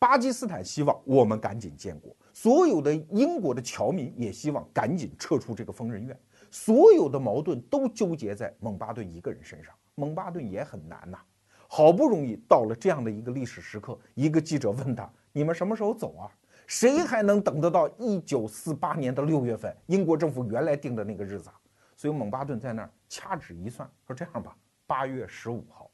[0.00, 6.18] 巴基斯坦希望我们赶紧建国；所有的英国的侨民也希望赶紧撤出这个疯人院。
[6.52, 11.18] 所有的矛盾都纠结在蒙巴顿一个人身上，蒙巴顿也很难呐。
[11.66, 16.30] 好不容易到了这样的一个历史时刻，一个记者问他：“你们什么时候走啊？”
[16.68, 21.58] 谁还能等得到一九四八年的六月份，英国政府原来定的那个日子啊？
[21.96, 24.54] 所以蒙巴顿在那儿掐指一算，说：“这样吧，
[24.86, 25.90] 八月十五号，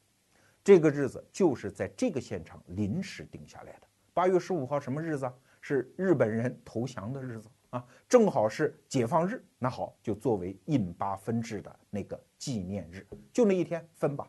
[0.64, 3.83] 这个日子就是在这个现场临时定下来的。
[4.12, 5.33] 八月十五号什么日子？
[5.61, 14.26] 是日本人投降的日子。”啊，正好是解放日，那好，就作为印巴分治的那个纪念日，就那一天分吧。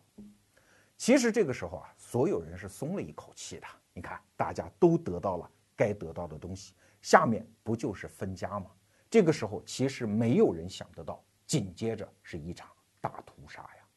[0.97, 3.67] 其实这个时候啊，所有人是松了一口气的。
[3.93, 8.69] 你看，大家都得到了该得到的东西，下面不就是分家吗？
[9.09, 12.69] 这个时候，其实没有人想得到，紧接着是一场
[12.99, 13.87] 大屠杀呀。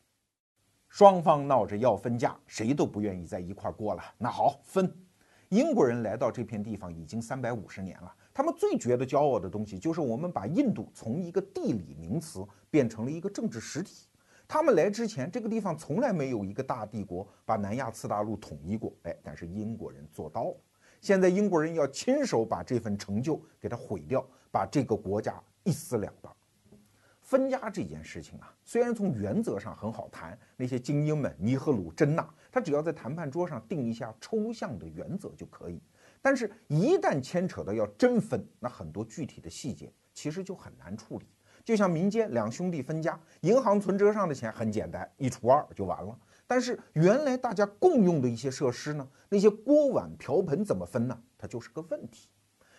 [0.88, 4.02] 双方闹着要分家，谁都不愿意在一块儿过了。
[4.16, 4.94] 那好，分。
[5.48, 8.14] 英国人来到这片地方已经三百五十年了。
[8.34, 14.06] 他们最觉得骄傲的东西，就是我们把印度从一个地理名词变成了一个政治实体。
[14.48, 18.92] 他们来之前，这个地方从来没有一个大帝国把南亚次大陆统一过。
[19.02, 20.56] 哎，但是英国人做到了。
[21.00, 26.32] 现在英国人要亲手把这份成就给它毁掉，把这个国家一撕两半。
[27.20, 35.80] 分家这件事情啊，虽然从原则上很好谈，那些精英们尼赫鲁、珍娜，他只要在谈判桌上定一下抽象的原则就可以。
[36.24, 41.26] 但是，一旦牵扯到要真分，那很多具体的细节其实就很难处理。
[41.64, 46.16] 就像民间两兄弟分家，银行存折上的钱很简单，一除二就完了。
[46.46, 51.22] 但是原来大家共用的一些设施呢，那些锅碗瓢盆怎么分呢？
[51.36, 52.28] 它就是个问题。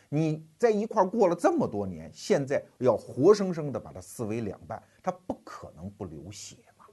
[0.08, 6.86] 你在一块儿过了这么多年，现在要活生生的把它撕为两半，它不可能不流血嘛。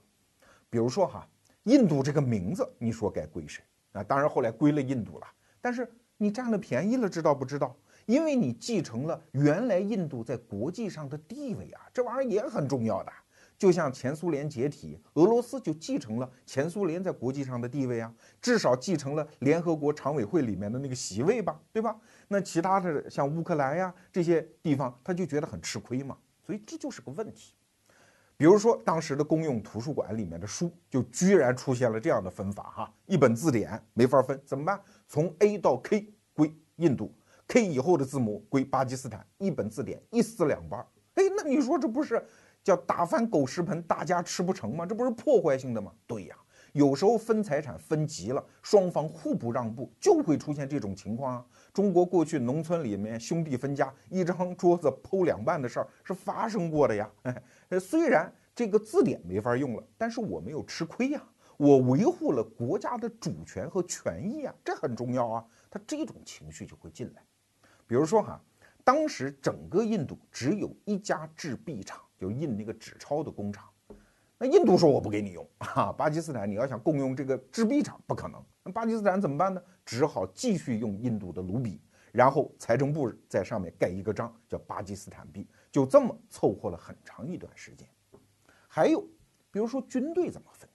[0.69, 1.25] 比如说哈，
[1.63, 3.63] 印度这个名字，你说该归谁？
[3.93, 5.27] 啊，当然后来归了印度了，
[5.61, 5.89] 但是。
[6.21, 7.75] 你占了便宜了，知道不知道？
[8.05, 13.11] 因为你继承了原来印度在国际上的地位啊，这玩意儿也很重要的。
[13.57, 21.95] 就像前苏联解体，俄罗斯就继承了前苏联在国际上的地位啊，至少继承了联合国常委会里面的那个席位吧，对吧？
[22.27, 26.15] 那其他的像乌克兰呀这些地方，他就觉得很吃亏嘛，
[26.45, 27.55] 所以这就是个问题。
[28.37, 34.81] 比如说，当时的公用图书馆里面的书，就居然出现了这样的分法哈，一本字典没法分，怎么办？
[35.07, 37.13] 从 A 到 K 归印度
[37.47, 40.79] ，K 以后的字母归巴基斯坦，一本字典一撕两半，
[41.13, 42.25] 哎，那你说这不是
[42.63, 44.87] 叫打翻狗食盆，大家吃不成吗？
[44.87, 45.91] 这不是破坏性的吗？
[46.07, 46.35] 对呀，
[46.73, 51.45] 有时候分财产分急了，双方互不让步，就会出现这种情况啊。
[51.73, 57.09] 中国过去农村里面兄弟分家，一张桌子剖两半的事儿是发生过的呀。
[57.23, 57.43] 哎，
[57.79, 61.23] 虽然这个字典没法用了，但是我没有吃亏呀，
[61.57, 65.45] 我维护了国家的主权和权益啊，这很重要啊。
[65.69, 67.23] 他这种情绪就会进来。
[67.87, 68.41] 比如说哈，
[68.83, 73.69] 当时整个印度只有一家制币厂，就印那个纸钞的工厂。
[74.37, 78.43] 那印度说我不给你用啊，巴基斯坦你要想共用这个制币厂不可能。
[78.63, 79.61] 那巴基斯坦怎么办呢？
[79.85, 81.79] 只好继续用印度的卢比，
[82.11, 87.87] 然后财政部在上面盖一个章，叫巴基斯坦币，就这么凑合了很长一段时间。
[88.67, 89.01] 还有，
[89.51, 90.69] 比如说军队怎么分？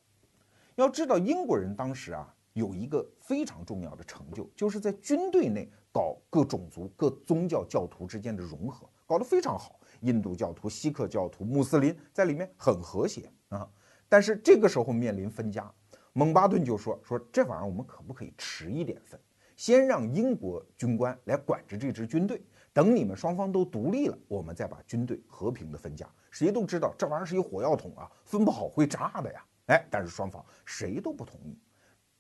[0.74, 9.80] 要知道英国人当时啊有一个非常重要的成就，就是在军队内搞各种族、各宗教教徒之间的融合，搞得非常好。
[10.01, 13.66] 印度教徒、锡克教徒、穆斯林在里面很和谐啊，
[14.11, 15.72] 但是这个时候面临分家，
[16.12, 19.18] 蒙巴顿就说说这玩意儿我们可不可以迟一点分，
[19.57, 22.40] 先让英国军官来管着这支军队，
[22.72, 26.07] 等你们双方都独立了，我们再把军队和平的分家。
[26.30, 29.44] 谁都知道这玩意儿是一火药桶啊，分不好会炸的呀。
[29.66, 31.59] 哎，但是双方谁都不同意。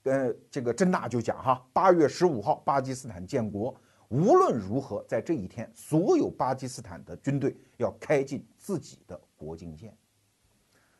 [0.04, 3.74] 呃，这个真纳就讲哈，八月十五号巴基斯坦建国。
[4.08, 9.96] 无论如何，在这一天，所有巴基斯坦的军队要开进自己的国境线。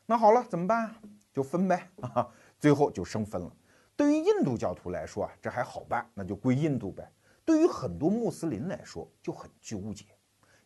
[0.04, 0.94] 那好了，怎么办？
[1.32, 2.28] 就分呗啊！
[2.58, 3.56] 最后就生分了。
[3.96, 7.10] 对于印度教徒来说啊，这还好办，那就归印度呗。
[7.44, 10.04] 对于很多穆斯林来说就很纠结，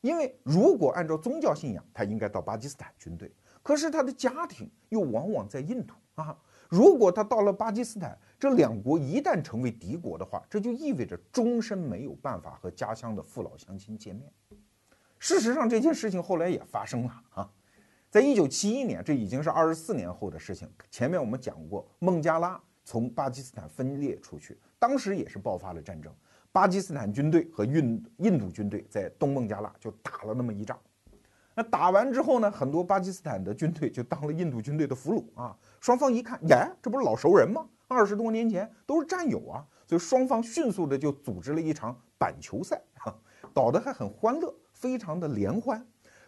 [0.01, 6.37] 因为如果按照宗教信仰，他应该到巴基斯坦军队，可是他的家庭又往往在印度啊。
[6.69, 14.33] 如果他到了巴基斯坦，这两国一旦成为敌国的话，这就意味着终身没有办法和家乡的父老乡亲见面。
[15.19, 17.51] 事实上，这件事情后来也发生了啊，
[18.09, 20.67] 在一九七一年，这已经是二十四年后的事情。
[20.91, 22.59] 前面我们讲过，孟加拉
[22.91, 26.13] 从巴基斯坦分裂出去，当时也是爆发了战争，
[26.51, 30.77] 巴基斯坦军队和印印度军队在东孟加拉就打了那么一仗。
[31.55, 35.57] 那打完之后呢，很多巴基斯坦的军队就当了印度军队的俘虏啊。
[35.79, 37.65] 双方一看，耶，这不是老熟人吗？
[37.87, 42.83] 二十多年前都是战友啊，所以双方迅速的就组织了一场板球赛，
[43.55, 45.81] 搞得还很欢乐，非常的联欢，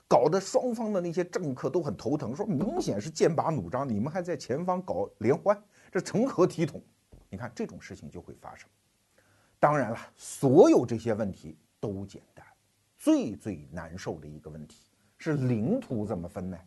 [0.07, 5.61] 搞得双方的那些政客都很头疼，说明显是剑拔弩张，你们还在前方搞联欢，
[5.93, 6.83] 这成何体统？
[7.29, 8.67] 你看这种事情就会发生。
[9.61, 12.45] 当然了，所有这些问题都简单，
[12.99, 14.87] 最最难受的一个问题。
[15.19, 16.59] 是领土怎么分呢？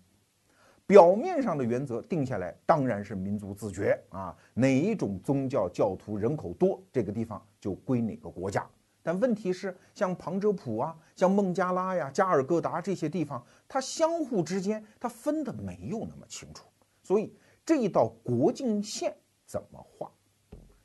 [0.85, 8.63] 表面上的原则定下来，当然是民族自决啊，哪一种宗教教徒人口多，这个地方就归哪个国家。
[9.01, 16.67] 但问题是，像旁遮普啊，像孟加拉呀、加尔各答这些地方，它相互之间它分的没有那么清楚，
[17.03, 17.35] 所以
[17.65, 20.11] 这一道国境线怎么画？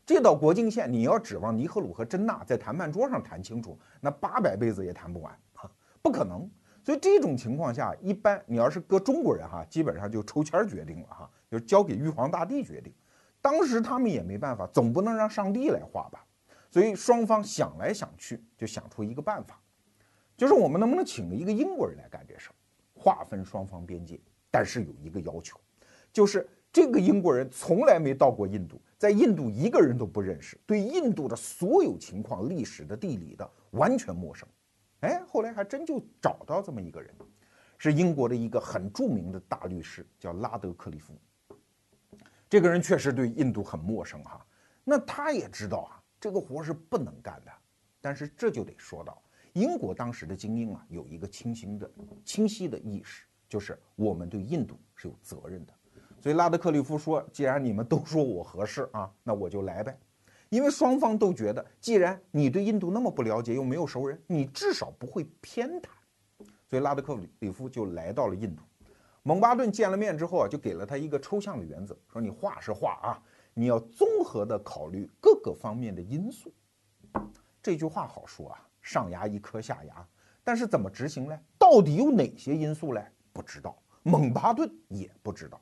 [0.06, 5.70] 这道国境线，你要指望尼赫鲁和珍娜在谈判桌上谈清楚，那八百辈子也谈不完啊，
[6.02, 6.50] 不可能。
[6.82, 12.92] 所以这种情况下，一般你要是搁中国人哈，基本上就抽签决定了哈，就交给玉皇大帝决定。
[13.42, 16.24] 当时他们也没办法，总不能让上帝来画吧。
[16.70, 19.60] 所以双方想来想去，就想出一个办法，
[20.36, 22.54] 就是我们能不能请一个英国人来干这事儿，
[22.94, 24.18] 划分双方边界。
[24.50, 25.60] 但是有一个要求，
[26.12, 34.48] 就是这个英国人从来没到过印度，在印度一个人都不认识，对印度的所有情况、历史的、地理的完全陌生。
[35.00, 37.12] 哎，后来还真就找到这么一个人，
[37.76, 41.12] 是英国的一个很著名的大律师，叫拉德克里夫。
[42.48, 44.46] 这个人确实对印度很陌生哈，
[44.84, 47.52] 那他也知道啊，这个活是不能干的。
[48.00, 49.20] 但是这就得说到
[49.54, 51.90] 英国当时的精英啊，有一个清晰的、
[52.24, 55.72] 清晰的意识，就是我们对印度是有责任的。
[56.20, 59.98] 所以拉德克里夫说：“既然你们都说我合适啊，那我就来呗。”
[60.50, 65.84] 因为双方都觉得，既然你对印度那么不了解，又没有熟人，你至少不会偏袒。
[66.68, 68.62] 所以拉德克里夫就来到了印度。
[69.22, 73.22] 蒙巴顿见了面之后啊，就给了他一个抽象的原则，说你话是话啊，
[73.54, 76.52] 你要综合的考虑各个方面的因素。
[77.62, 80.06] 这句话好说啊，上牙一颗下牙，
[80.42, 81.38] 但是怎么执行呢？
[81.58, 83.02] 到底有哪些因素呢？
[83.32, 85.60] 不知道，蒙巴顿也不知道。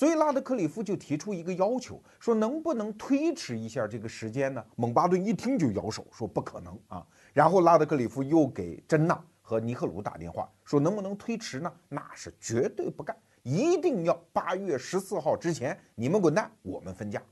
[0.00, 4.64] 所以拉德克里夫就提出一个要求，说能不能推迟一下这个时间呢？
[4.74, 7.06] 蒙巴顿一听就摇手，说不可能啊。
[7.34, 9.22] 然后拉德克里夫又给珍娜。
[9.42, 11.70] 和尼赫鲁打电话说能不能推迟呢？
[11.90, 17.22] 那是绝对不干，一定要八月十四号之前，你们滚蛋，我们分家。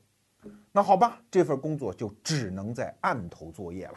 [0.71, 3.95] 那好吧，这份工作就只能在案头作业了。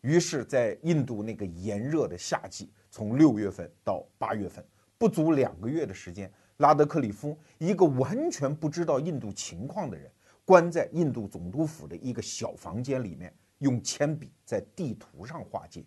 [0.00, 4.64] 于是，在印度那个炎热的夏季，从六月份到八月份，
[4.98, 10.10] 不足两个月的时间，拉德克里夫一个完全不知道印度情况的人，
[10.44, 15.82] 关在印度总督府的一个小房间里面，用铅笔在地图上画界。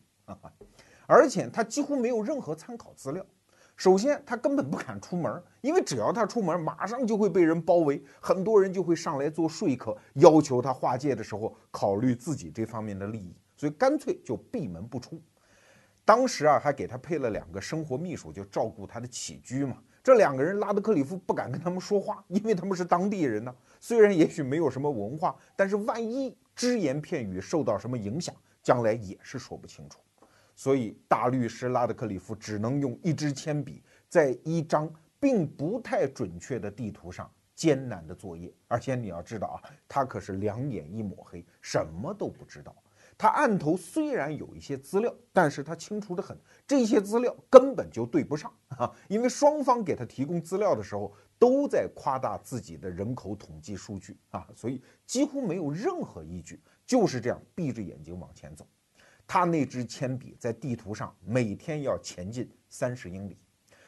[1.05, 3.23] 而且他几乎没有任何参考资料。
[3.75, 15.21] 首先，他根本不敢出门，因为只要他出门，马上就会被人包围，很多人就会上来做说客，要求他划界的时候考虑自己这方面的利益，所以干脆就闭门不出。
[16.03, 19.77] 当时啊，还给他配了两个生活秘书，就照顾他的起居嘛。
[20.03, 23.55] 这两个人，拉德克里夫不敢跟他们说话， 因为他们是当地人呢。
[23.79, 29.99] 虽然也许没有什么文化，但是万一只言片语受到什么影响，将来也是说不清楚。
[30.55, 38.53] 所以，大律师拉德克里夫只能用一支铅笔，在一张并不太准确的地图上艰难的作业。
[38.67, 42.75] 而且你要知道啊，他可是两眼一抹黑，什么都不知道。
[43.23, 48.93] 他案头虽然有一些资料，但是他清楚的很，这些资料根本就对不上啊！
[49.07, 58.67] 因为双方给他提供资料的时候，都在夸大自己的人口统计数据啊，所以几乎没有任何依据，就是这样闭着眼睛往前走。
[59.25, 63.37] 他那支铅笔在地图上每天要前进三十英里，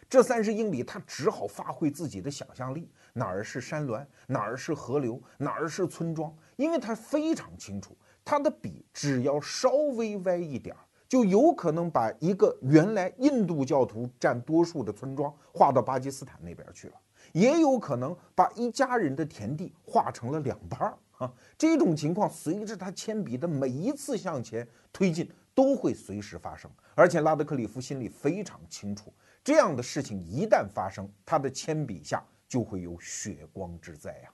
[0.07, 16.95] 这三十英里他只好发挥自己的想象力，哪儿是山峦，哪儿是河流，哪儿是村庄，因为他非常清楚，他的笔只要稍微歪一点儿，就有可能把一个原来印度教徒占多数的村庄划到巴基斯坦那边去了，
[17.31, 20.97] 也有可能把一家人的田地划成了两半儿。
[21.17, 26.69] 啊，这种情况随着他铅笔的每一次向前推进，都会随时发生。
[26.93, 34.29] 而且拉德克里夫心里非常清楚，这样的事情一旦发生，他的铅笔下就会有血光之灾呀。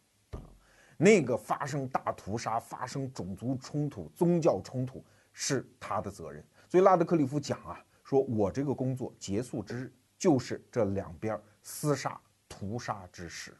[1.02, 6.45] 那个发生大屠杀、发生种族冲突、宗教冲突是他的责任。
[6.70, 13.58] 所以拉德克里夫讲啊，说我这个工作结束之日就是这两边厮杀屠杀之时。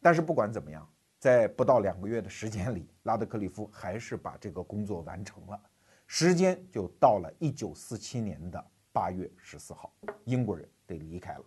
[0.00, 0.86] 但是不管怎么样。
[1.18, 5.60] 在不到两个月的时间里，拉德克里夫还是把这个工作完成了。
[6.08, 9.94] 时间就到了一九四七年的八月十四号，
[10.24, 11.44] 英国人得离开了。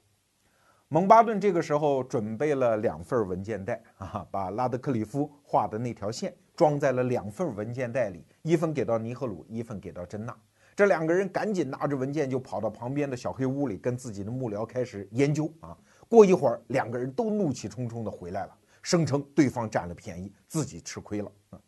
[0.95, 10.33] 蒙巴顿这个时候准备了两份文件袋啊，把拉德克里夫画的那条线装在了两份文件袋里，一份给到尼赫鲁，一份给到珍娜。
[10.73, 15.77] 这两个人赶紧拿着文件就跑到旁边的小黑屋里，跟自己的幕僚开始研究啊。
[16.07, 18.57] 过一会儿，两个人都怒气冲冲地回来了。
[18.81, 21.59] 声称对方占了便宜，自己吃亏了啊！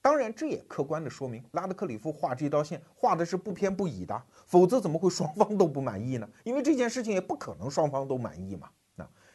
[0.00, 6.28] 当然，这也客观的说明拉德克里夫画这道线画的是不偏不倚的，否则怎么会双方都不满意呢？
[6.44, 8.68] 因为这件事情也不可能双方都满意嘛。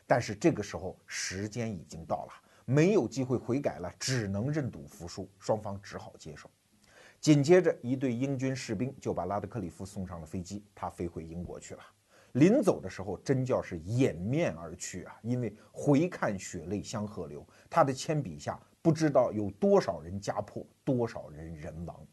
[0.08, 2.32] 但是这个时候时间已经到了，
[2.66, 6.50] 没有机会悔改了，只能认赌服输，双方只好接受。
[7.20, 11.82] 紧接着，一队英军士兵就把拉德克里夫送上了飞机，他飞回英国去了。
[12.34, 15.20] 临走的时候，真叫是掩面而去啊！
[15.22, 22.08] 因为回看血泪相河流，他的铅笔下不知道有多少人家破，多少人人亡。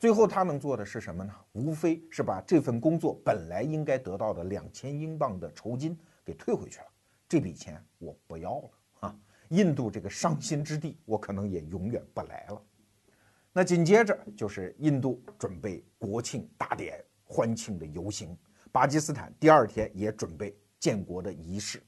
[0.00, 1.32] 最后他能做的是什么呢？
[1.52, 6.86] 无非是把这份工作本来应该得到的两千英镑的酬金给退回去了。
[7.28, 8.70] 这笔钱我不要了
[9.00, 9.16] 啊！
[9.48, 12.62] 印度这个伤心之地，我可能也永远不来了。
[13.52, 18.36] 那紧接着就是印度准备国庆大典欢庆的游行。
[18.72, 21.80] 巴基斯坦第二天也准备建国的仪式，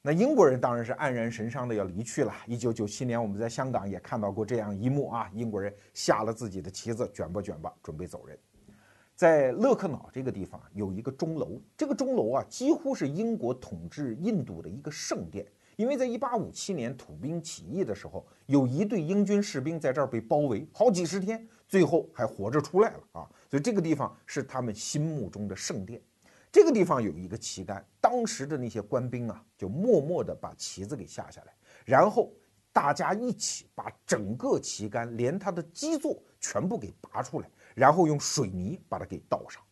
[0.00, 2.32] 那英国人当然是黯然神伤的要离去了。
[2.46, 8.38] 一九九七年，我们在香港也看到过这样一幕啊，英国人下了自己的旗子，卷吧卷吧，准备走人。
[9.20, 15.46] 在勒克瑙这个地方有一个钟楼，这个钟楼啊，几乎是英国统治印度的一个圣殿。
[15.76, 23.28] 因为在1857年土兵起义的时候，有一队英军士兵在这儿被包围好几十天，最后还活着出来了啊！
[23.50, 26.00] 所以这个地方是他们心目中的圣殿。
[26.50, 31.52] 这个地方有一个旗杆，当时的那些官兵啊，就默默地把旗子给下下来，
[31.84, 32.32] 然后
[32.72, 37.50] 大家一起把整个旗杆连它的基座全部给拔出来，
[37.80, 39.62] 然后用水泥把它给倒上。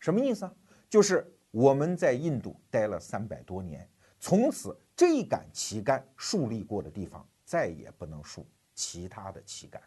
[0.00, 0.52] 什么意思啊？
[0.90, 3.88] 就是我们在印度待了三百多年，
[4.18, 4.76] 从此。
[4.94, 9.82] 这杆旗杆树立过的地方，再也不能竖其他的旗杆。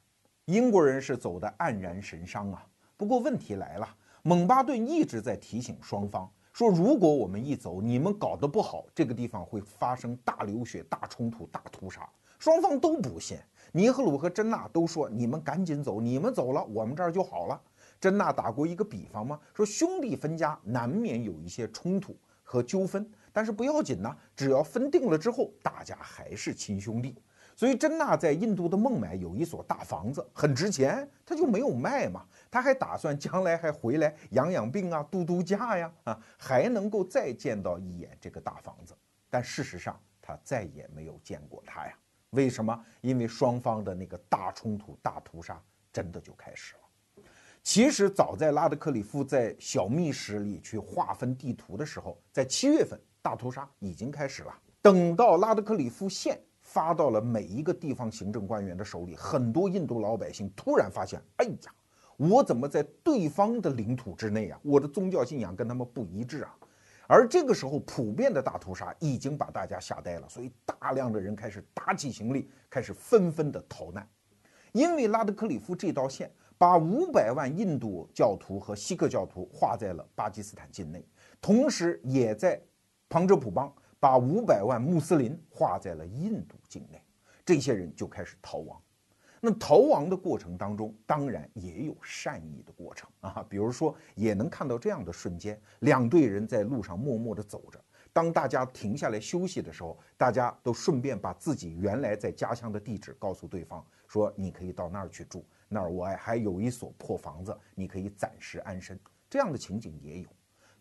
[0.45, 2.67] 英国人是走的黯然神伤啊。
[2.97, 3.87] 不过问题来了，
[4.23, 12.09] 蒙巴顿一直在提醒双方说，如果我们一走，你们搞得不好，这个地方会发生大流血、大冲突、大屠杀。
[12.39, 13.37] 双方都不信。
[13.75, 17.61] 尼赫鲁和珍娜都说：“你们赶紧走，你们走了，我们这儿就好了。”
[17.99, 19.37] 珍娜打过一个比方吗？
[19.53, 23.05] 说兄弟分家难免有一些冲突和纠纷。
[23.33, 27.21] 但是不要紧呐，只要分定了之后，大家还是亲兄弟。
[27.53, 32.25] 所以珍娜在印度的孟买有一所大房子，很值钱，他就没有卖嘛。
[32.49, 38.95] 他还打算将来还回来养养病啊，度度假呀，啊，还能够再见到一眼这个大房子。
[39.29, 41.93] 但事实上，他再也没有见过他呀。
[42.35, 42.79] 为什么？
[43.01, 45.59] 因为双方的那个大冲突、大屠杀
[45.91, 47.23] 真的就开始了。
[47.63, 52.99] 其实早在拉德克里夫在小密室里去划分地图的时候，在七月份。
[53.25, 54.53] 大屠杀已经开始了。
[54.83, 61.73] 等到拉德克里夫县发到了每一个地方行政官员的手里，很多印度老百姓突然发现：哎呀，
[62.17, 64.59] 我怎么在对方的领土之内啊？
[64.61, 66.55] 我的宗教信仰跟他们不一致啊！
[67.07, 74.07] 而这个时候，普遍的大屠杀已经把大家吓呆了，所以大量的人开始打起行李，开始纷纷的逃难。
[74.71, 81.07] 因为拉德克里夫这道线把五百万印度教徒和锡克教徒划在了巴基斯坦境内，
[81.41, 82.61] 同时也在。
[83.07, 86.99] 旁遮普邦把五百万穆斯林划在了印度境内，
[87.45, 88.81] 这些人就开始逃亡。
[89.45, 97.79] 那逃亡的过程当中，当然也有善意的过程啊，比如说也能看到这样的瞬间：两队人在路上默默地走着，
[98.11, 108.99] 当大家停下来休息的时候，大家都顺便把自己原来在家乡的地址告诉对方，说你可以到那儿去住，那儿我还有一所破房子，你可以暂时安身。
[109.29, 110.29] 这样的情景也有，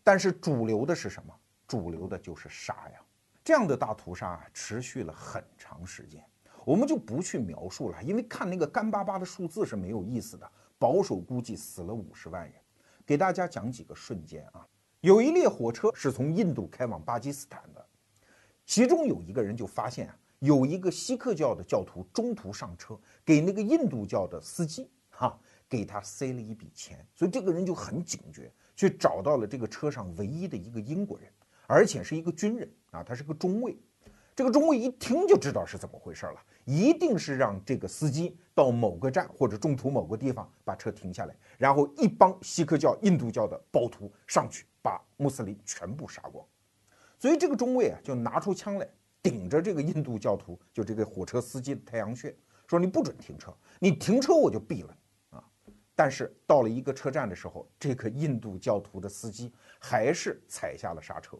[0.02, 1.34] 但是主流的是什么？
[1.66, 3.00] 主流的就是杀呀，
[3.42, 6.24] 这样的大屠杀持续了很长时间，
[6.64, 10.50] 我们就不去描述了，因为看那个干巴巴的数字是没有意思的。
[10.78, 12.52] 保守估计死了五十万人，
[13.06, 14.66] 给大家讲几个瞬间啊。
[15.00, 17.86] 有一列火车是从印度开往巴基斯坦的，
[18.66, 25.38] 其中有一个人就发现啊，有一个锡克教的教徒中途上车，给那个印度教的司机哈
[25.68, 31.30] 给他塞了一笔钱，所以这个人就很警觉，去找到了这个车上唯一的一个英国人。
[31.66, 33.74] 而且是一个军人啊，他是个中尉。
[34.36, 46.44] 这个中尉一听就知道是怎么回事了，一定是让这个司机到某个站或者中途某个地方把车停下来，然后一帮锡克教、印度教的暴徒上去把穆斯林全部杀光。
[47.18, 48.88] 所以这个中尉啊，就拿出枪来
[49.22, 52.34] 顶着这个印度教徒，就这个火车司机的太阳穴，
[52.66, 54.92] 说你不准停车，你停车我就毙了
[55.30, 55.44] 你啊！
[55.94, 59.52] 但是到了一个车站的时候，这个印度教徒的司机。
[59.86, 61.36] 还是踩下了刹车，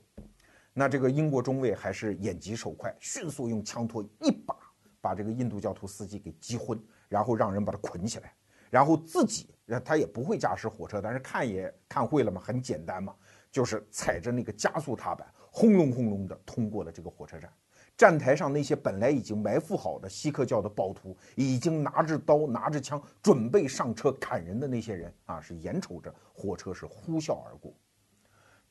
[0.77, 4.57] 那这个英国中尉还是眼疾手快，迅速用枪托一把
[5.01, 6.77] 把这个印度教徒司机给击昏，
[7.09, 8.35] 然后让人把他捆起来，
[8.71, 9.55] 然后自己
[9.85, 13.15] 他也不会驾驶火车，但是看也看会了嘛，很简单嘛，
[13.53, 17.49] 就是踩着那个加速踏板，轰隆轰隆的通过了这个火车站。
[17.97, 27.73] 站台上那些本来已经埋伏好的锡克教的暴徒，已经拿着刀拿着枪准备上车砍人的那些人啊，是眼瞅着火车是呼啸而过。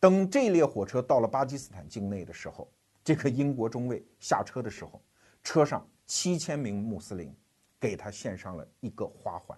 [0.03, 2.69] 等这列火车到了巴基斯坦境内的时候，
[3.05, 5.01] 这个英国中尉下车的时候，
[5.41, 7.33] 车上七千名穆斯林
[7.79, 9.57] 给他献上了一个花环，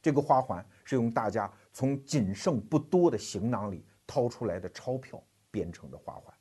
[0.00, 5.20] 这个花环是用大家从仅剩不多的行囊里掏出来的钞票
[5.50, 6.32] 编成的花环，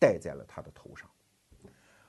[0.00, 1.08] 戴在了他的头上。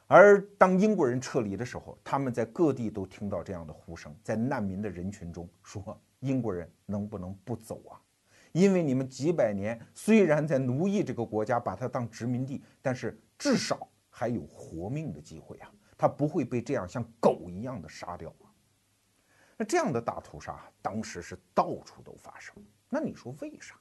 [0.08, 8.02] 而当英国人撤离的时候，他们在各地都听到这样的呼声，在难民的人群中说：“英国人能不能不走啊？”
[8.58, 15.72] 因为你们几百年虽然在奴役这个国家，把它当殖民地，但是至少还有活命的机会啊！
[15.96, 18.50] 他不会被这样像狗一样的杀掉啊！
[19.58, 22.56] 那这样的大屠杀当时是到处都发生。
[22.90, 23.76] 那你说为啥？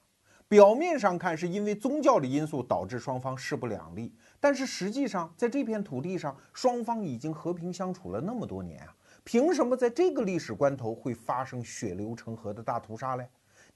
[0.47, 13.27] 表面上看是因为宗教的因素导致双方势不两立，但是实际上在这片土地上，双方已经和平相处了那么多年啊，凭什么在这个历史关头会发生血流成河的大屠杀嘞？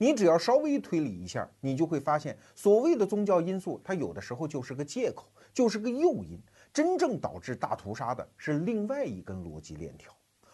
[0.03, 6.41] 你只要稍微推理一下，你就会发现，所谓的宗教因素，它有的时候就是个借口，就是个诱因。
[6.73, 10.11] 真正导致大屠杀的是另外一根逻辑链条。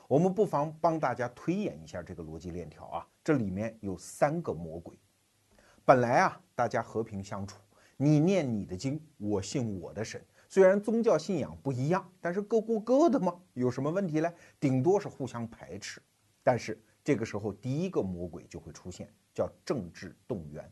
[0.09, 4.99] 我们不妨帮大家推演一下这个逻辑链条啊，这里面有三个魔鬼。
[5.85, 7.61] 本来啊，大家和平相处，
[7.97, 10.21] 你念你的经，我信我的神。
[10.49, 14.33] 虽然宗教信仰不一样，但是各过各的嘛，有什么问题嘞？
[14.59, 16.03] 顶多是互相排斥。
[16.43, 20.69] 但是这个时候，第一个魔鬼就会出现，叫政治动员。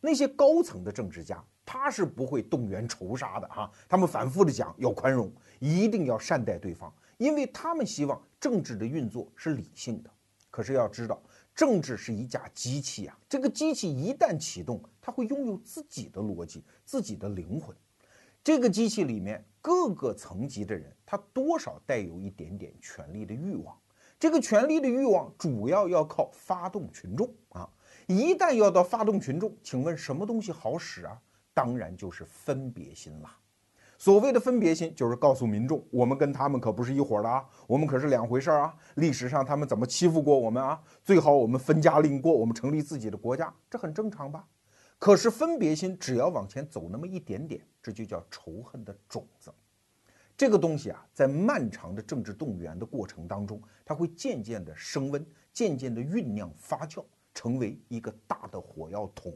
[0.00, 3.70] 那些高层的政治家，他是不会动员仇杀的哈。
[3.88, 10.10] 他们反复的讲要宽容，一定要善待对方，因为他们希望政治的运作是理性的。
[10.50, 11.22] 可是要知道，
[11.54, 17.72] 政治是一架机器啊，这个机器一旦启动，它会拥有自己的逻辑、自己的灵魂。
[18.42, 23.78] 这个机器里面各个层级的人，他多少带有一点点权力的欲望。
[24.18, 27.68] 这个权力的欲望主要要靠发动群众啊！
[28.06, 31.20] 一旦要到发动群众，请问什么东西好使啊？
[31.52, 33.36] 当然就是分别心啦。
[33.98, 38.74] 所谓的分别心，就是告诉民众，我们跟他们可不是一伙的啊，我们可是两回事儿啊。
[38.94, 40.80] 历史上他们怎么欺负过我们啊？
[41.02, 44.46] 最好我们分家另过，我们成立自己的国家，这很正常吧？
[44.98, 49.52] 可是分别心只要往前走那么一点点，这就叫仇恨的种子。
[50.36, 59.32] 这个东西啊，在漫长的政治动员的过程当中，它会渐渐的升温，渐渐的酝酿发酵，成为一个大的火药桶。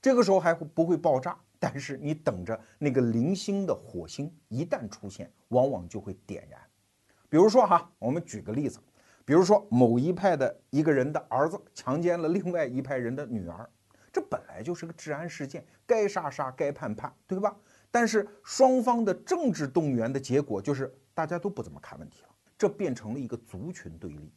[0.00, 1.38] 这个时候还会不会爆炸？
[1.58, 6.58] 但是你等着那个零星的火星一旦出现，往往就会点燃。
[7.28, 8.78] 比如说哈，我们举个例子，
[9.24, 13.68] 比如说某一派的一个人的儿子强奸了另外一派人的女儿。
[14.12, 17.54] 这本来就是个治安事件，该杀杀，该判判，对吧？
[17.96, 22.28] 但是双方的政治动员的结果就是大家都不怎么看问题了，
[22.58, 24.30] 这变成了一个族群对立。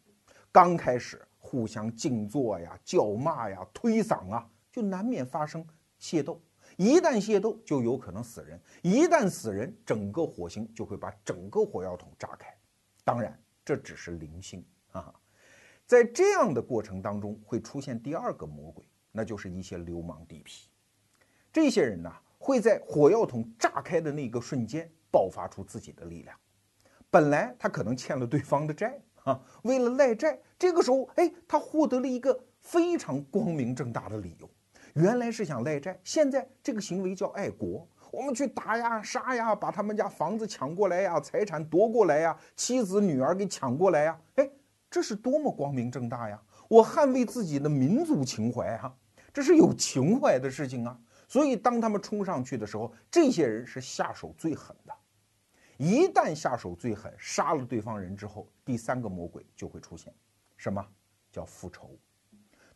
[0.49, 5.67] 刚开始互相静坐呀、叫骂呀、推搡啊，就难免发生
[5.99, 6.41] 械斗。
[6.77, 8.57] 一旦械斗，就有可能死人。
[8.81, 12.55] 一旦死人，整个火星就会把整个火药桶炸开。
[13.03, 15.13] 当然，这只是零星啊。
[15.85, 18.85] 在这样的过程当中，会出现第二个魔鬼。
[19.11, 20.67] 那就是一些流氓地痞，
[21.51, 22.09] 这些人呢
[22.49, 26.35] 会在火药桶炸开的那个瞬间爆发出自己的力量。
[27.11, 34.49] 本来他可能欠了对方的债啊，为了赖债，这个时候哎，他获得了一个非常光明正大的理由。
[34.95, 37.87] 原来是想赖债，现在这个行为叫爱国。
[38.11, 44.49] 我们去打呀、杀呀，把他们家房子抢过来呀，财产夺过来呀，妻子女儿给抢过来呀，哎，
[44.89, 46.41] 这是多么光明正大呀！
[46.67, 48.91] 我捍卫自己的民族情怀哈，
[49.31, 50.99] 这是有情怀的事情啊。
[51.29, 54.93] 所以当他们冲上去的时候，这些人是下手最狠的。
[55.77, 60.11] 一旦下手最狠，杀了对方人之后，第三个魔鬼就会出现，
[60.57, 60.83] 什么
[61.31, 61.91] 叫复仇？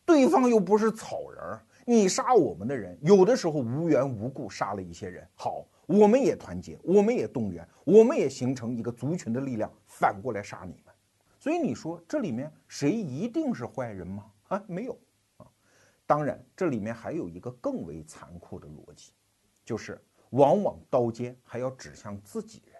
[0.05, 10.93] 对方又不是草人，你杀我们的人，有的时候无缘无故杀了一些人，好，我们也团结，我们也动员，我们也形成一个族群的力量，反过来杀你们。
[11.39, 14.31] 所以你说这里面谁一定是坏人吗？
[14.49, 14.97] 啊，没有。
[16.05, 19.13] 当然，这里面还有一个更为残酷的逻辑，
[19.63, 19.99] 就是
[20.31, 22.75] 往往刀尖还要指向自己人。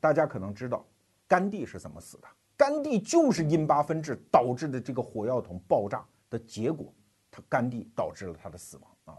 [0.00, 0.86] 大家可能知道，
[1.28, 2.28] 甘地是怎么死的？
[2.56, 6.94] 甘地就是因巴分治导致的这个火药桶爆炸的结果，
[7.30, 9.18] 他甘地导致了他的死亡啊。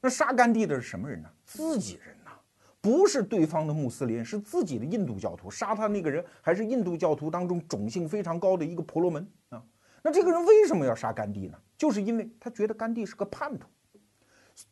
[0.00, 1.30] 那杀甘地的是什么人呢？
[1.44, 2.32] 自己人呐。
[2.78, 5.50] 不是对方的穆斯林，是自己的印度教徒。
[5.50, 9.60] 杀他那个人还是印度教徒当中种姓非常高的一个婆罗门啊。
[10.04, 11.58] 那这个人为什么要杀甘地呢？
[11.76, 13.68] 就是因为他觉得甘地是个叛徒。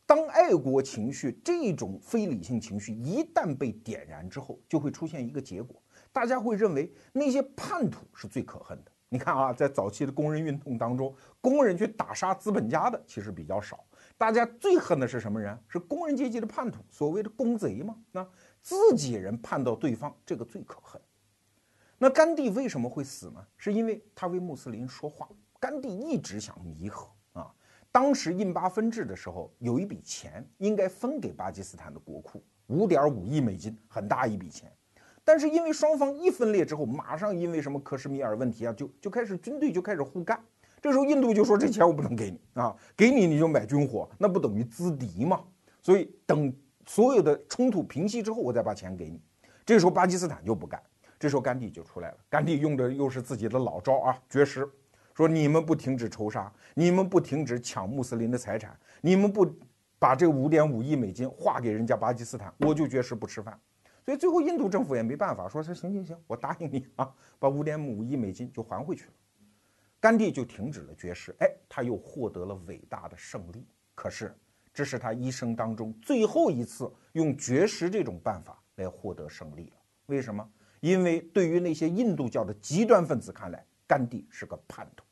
[0.05, 5.79] 当爱国情绪这种非理性情绪一旦被点燃之后，就会出现一个结果，
[6.11, 8.91] 大家会认为那些叛徒是最可恨的。
[9.09, 13.85] 你看啊，在早期的工人运动当中，工人去打杀资本家的其实比较少。
[14.17, 15.57] 大家最恨的是什么人？
[15.67, 17.95] 是工人阶级的叛徒，所谓的公贼嘛。
[18.11, 18.27] 那
[18.63, 20.99] 自己人叛到对方，这个最可恨。
[21.99, 23.45] 那甘地为什么会死呢？
[23.55, 25.29] 是因为他为穆斯林说话。
[25.65, 27.51] 甘地一直想弥合啊。
[27.91, 34.71] 当时印巴分治的时候，有一笔钱应该分给巴基斯坦的国库，五点五亿美金，很大一笔钱。
[35.23, 40.39] 但是因为双方一分裂之后，马上因为什么克什米尔问题啊，就就开始军队就开始互干。
[40.79, 45.43] 这时候印度就说：“这钱我不能给你啊，给你你就买军火，那不等于资敌吗？
[45.81, 46.55] 所以等
[46.85, 49.19] 所有的冲突平息之后，我再把钱给你。”
[49.65, 50.79] 这时候巴基斯坦就不干，
[51.17, 52.17] 这时候甘地就出来了。
[52.29, 54.69] 甘地用的又是自己的老招啊，绝食，
[55.15, 59.49] 说：“你们不停止仇杀，你们不停止抢穆斯林的财产，你们不
[59.97, 63.57] 把这五点五亿美金划给人家巴基斯坦，我就绝食不吃饭。”
[64.03, 69.13] 所以最后印度政府也没办法，说：“说行行行，我答应你啊，把五点五亿美金就还回去了。”
[69.99, 73.65] 甘地就停止了绝食，哎，他又获得了伟大的胜利。
[73.95, 74.35] 可是，
[74.73, 79.77] 这是他一生当中最后一次用绝食这种办法来获得胜利了。
[80.07, 80.47] 为什么？
[80.81, 85.05] 因为对于那些印度教的极端分子看来，甘地是个叛徒。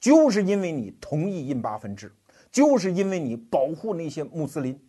[0.00, 2.14] 就是因为你同意印巴分治，
[2.52, 4.80] 就是因为你保护那些穆斯林，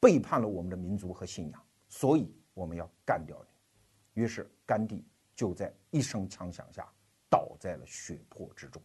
[0.00, 4.22] 背叛了我们的民族和信仰，所以我们要干掉你。
[4.22, 6.86] 于是，甘地就在一声枪响下
[7.28, 8.82] 倒在了血泊之中。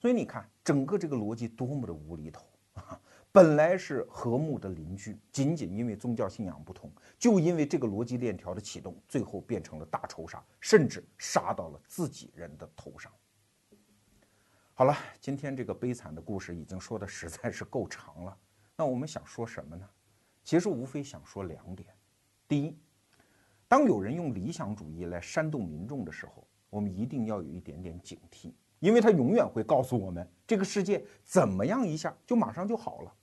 [0.00, 3.00] 所以你看，整个这个逻辑多么的无厘头啊！
[3.32, 13.10] 本来是和睦的邻居，仅仅因为宗教信仰不同，就因为这个逻辑链条的启动，最后变成了大仇杀，甚至杀到了自己人的头上。
[14.74, 18.36] 好了，今天这个悲惨的故事已经说的实在是够长了。
[18.76, 19.88] 那我们想说什么呢？
[20.44, 21.88] 其实无非想说两点：
[22.46, 22.76] 第一，
[23.66, 28.52] 当有人用理想主义来煽动民众的时候，我们一定要有一点点警惕。
[28.78, 33.14] 因为他永远会告诉我们，这个世界怎么样一下就马上就好了。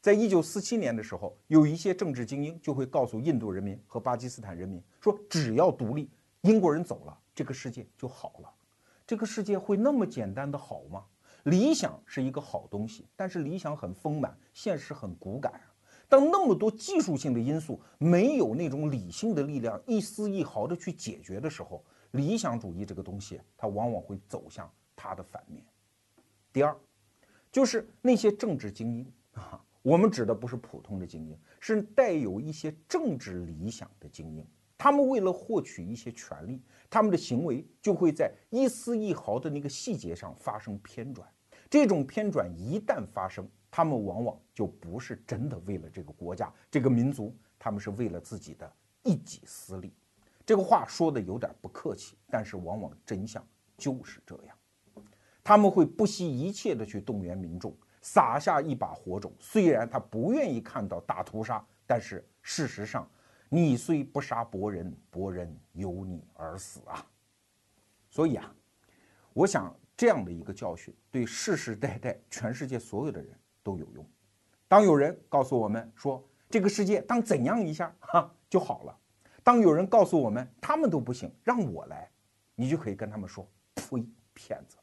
[0.00, 6.08] 在一九四七年的时候，有一些政治精英就会告诉印度人民和巴基斯坦人民说，只要独立，
[6.40, 8.50] 英国人走了，这个世界就好了。
[9.06, 11.04] 这个世界会那么简单的好吗？
[11.44, 15.74] 理想是一个好东西，但是理想很丰满，现实很骨感啊。
[16.08, 24.70] 当那么多技术性的因素没有那种理性的力量一丝一毫的去解决的时候，理想主义这个东西，它往往会走向。
[25.02, 25.64] 它的反面，
[26.52, 26.76] 第二，
[27.50, 34.46] 就是那些政治精英啊，我们指的不是普通的精英，是带有一些政治理想的精英。
[34.76, 41.28] 他们为了获取一些权利，他们的行为就会在一丝一毫的那个细节上发生偏转。
[41.68, 48.70] 这种偏转一旦发生，他们往往就不是真的为了这个国家、这个民族，他们是为了自己的
[49.02, 49.92] 一己私利。
[50.44, 53.46] 这个话说的有点不客气，但是往往真相
[53.78, 54.56] 就是这样。
[55.44, 59.32] 他们会不惜一切的去动员民众，撒下一把火种。
[59.38, 63.08] 虽然他不愿意看到大屠杀，但是事实上，
[63.48, 67.04] 你虽不杀伯仁，伯仁有你而死啊。
[68.08, 68.54] 所以啊，
[69.32, 74.04] 我想这样的一个教训对世世代代全世界所有的人都有用。
[74.66, 78.98] 当有人告诉我们说这个世界当怎样一下哈就好了，
[79.44, 82.10] 当有人告诉我们他们都不行，让我来，
[82.54, 84.76] 你就可以跟他们说：呸，骗子！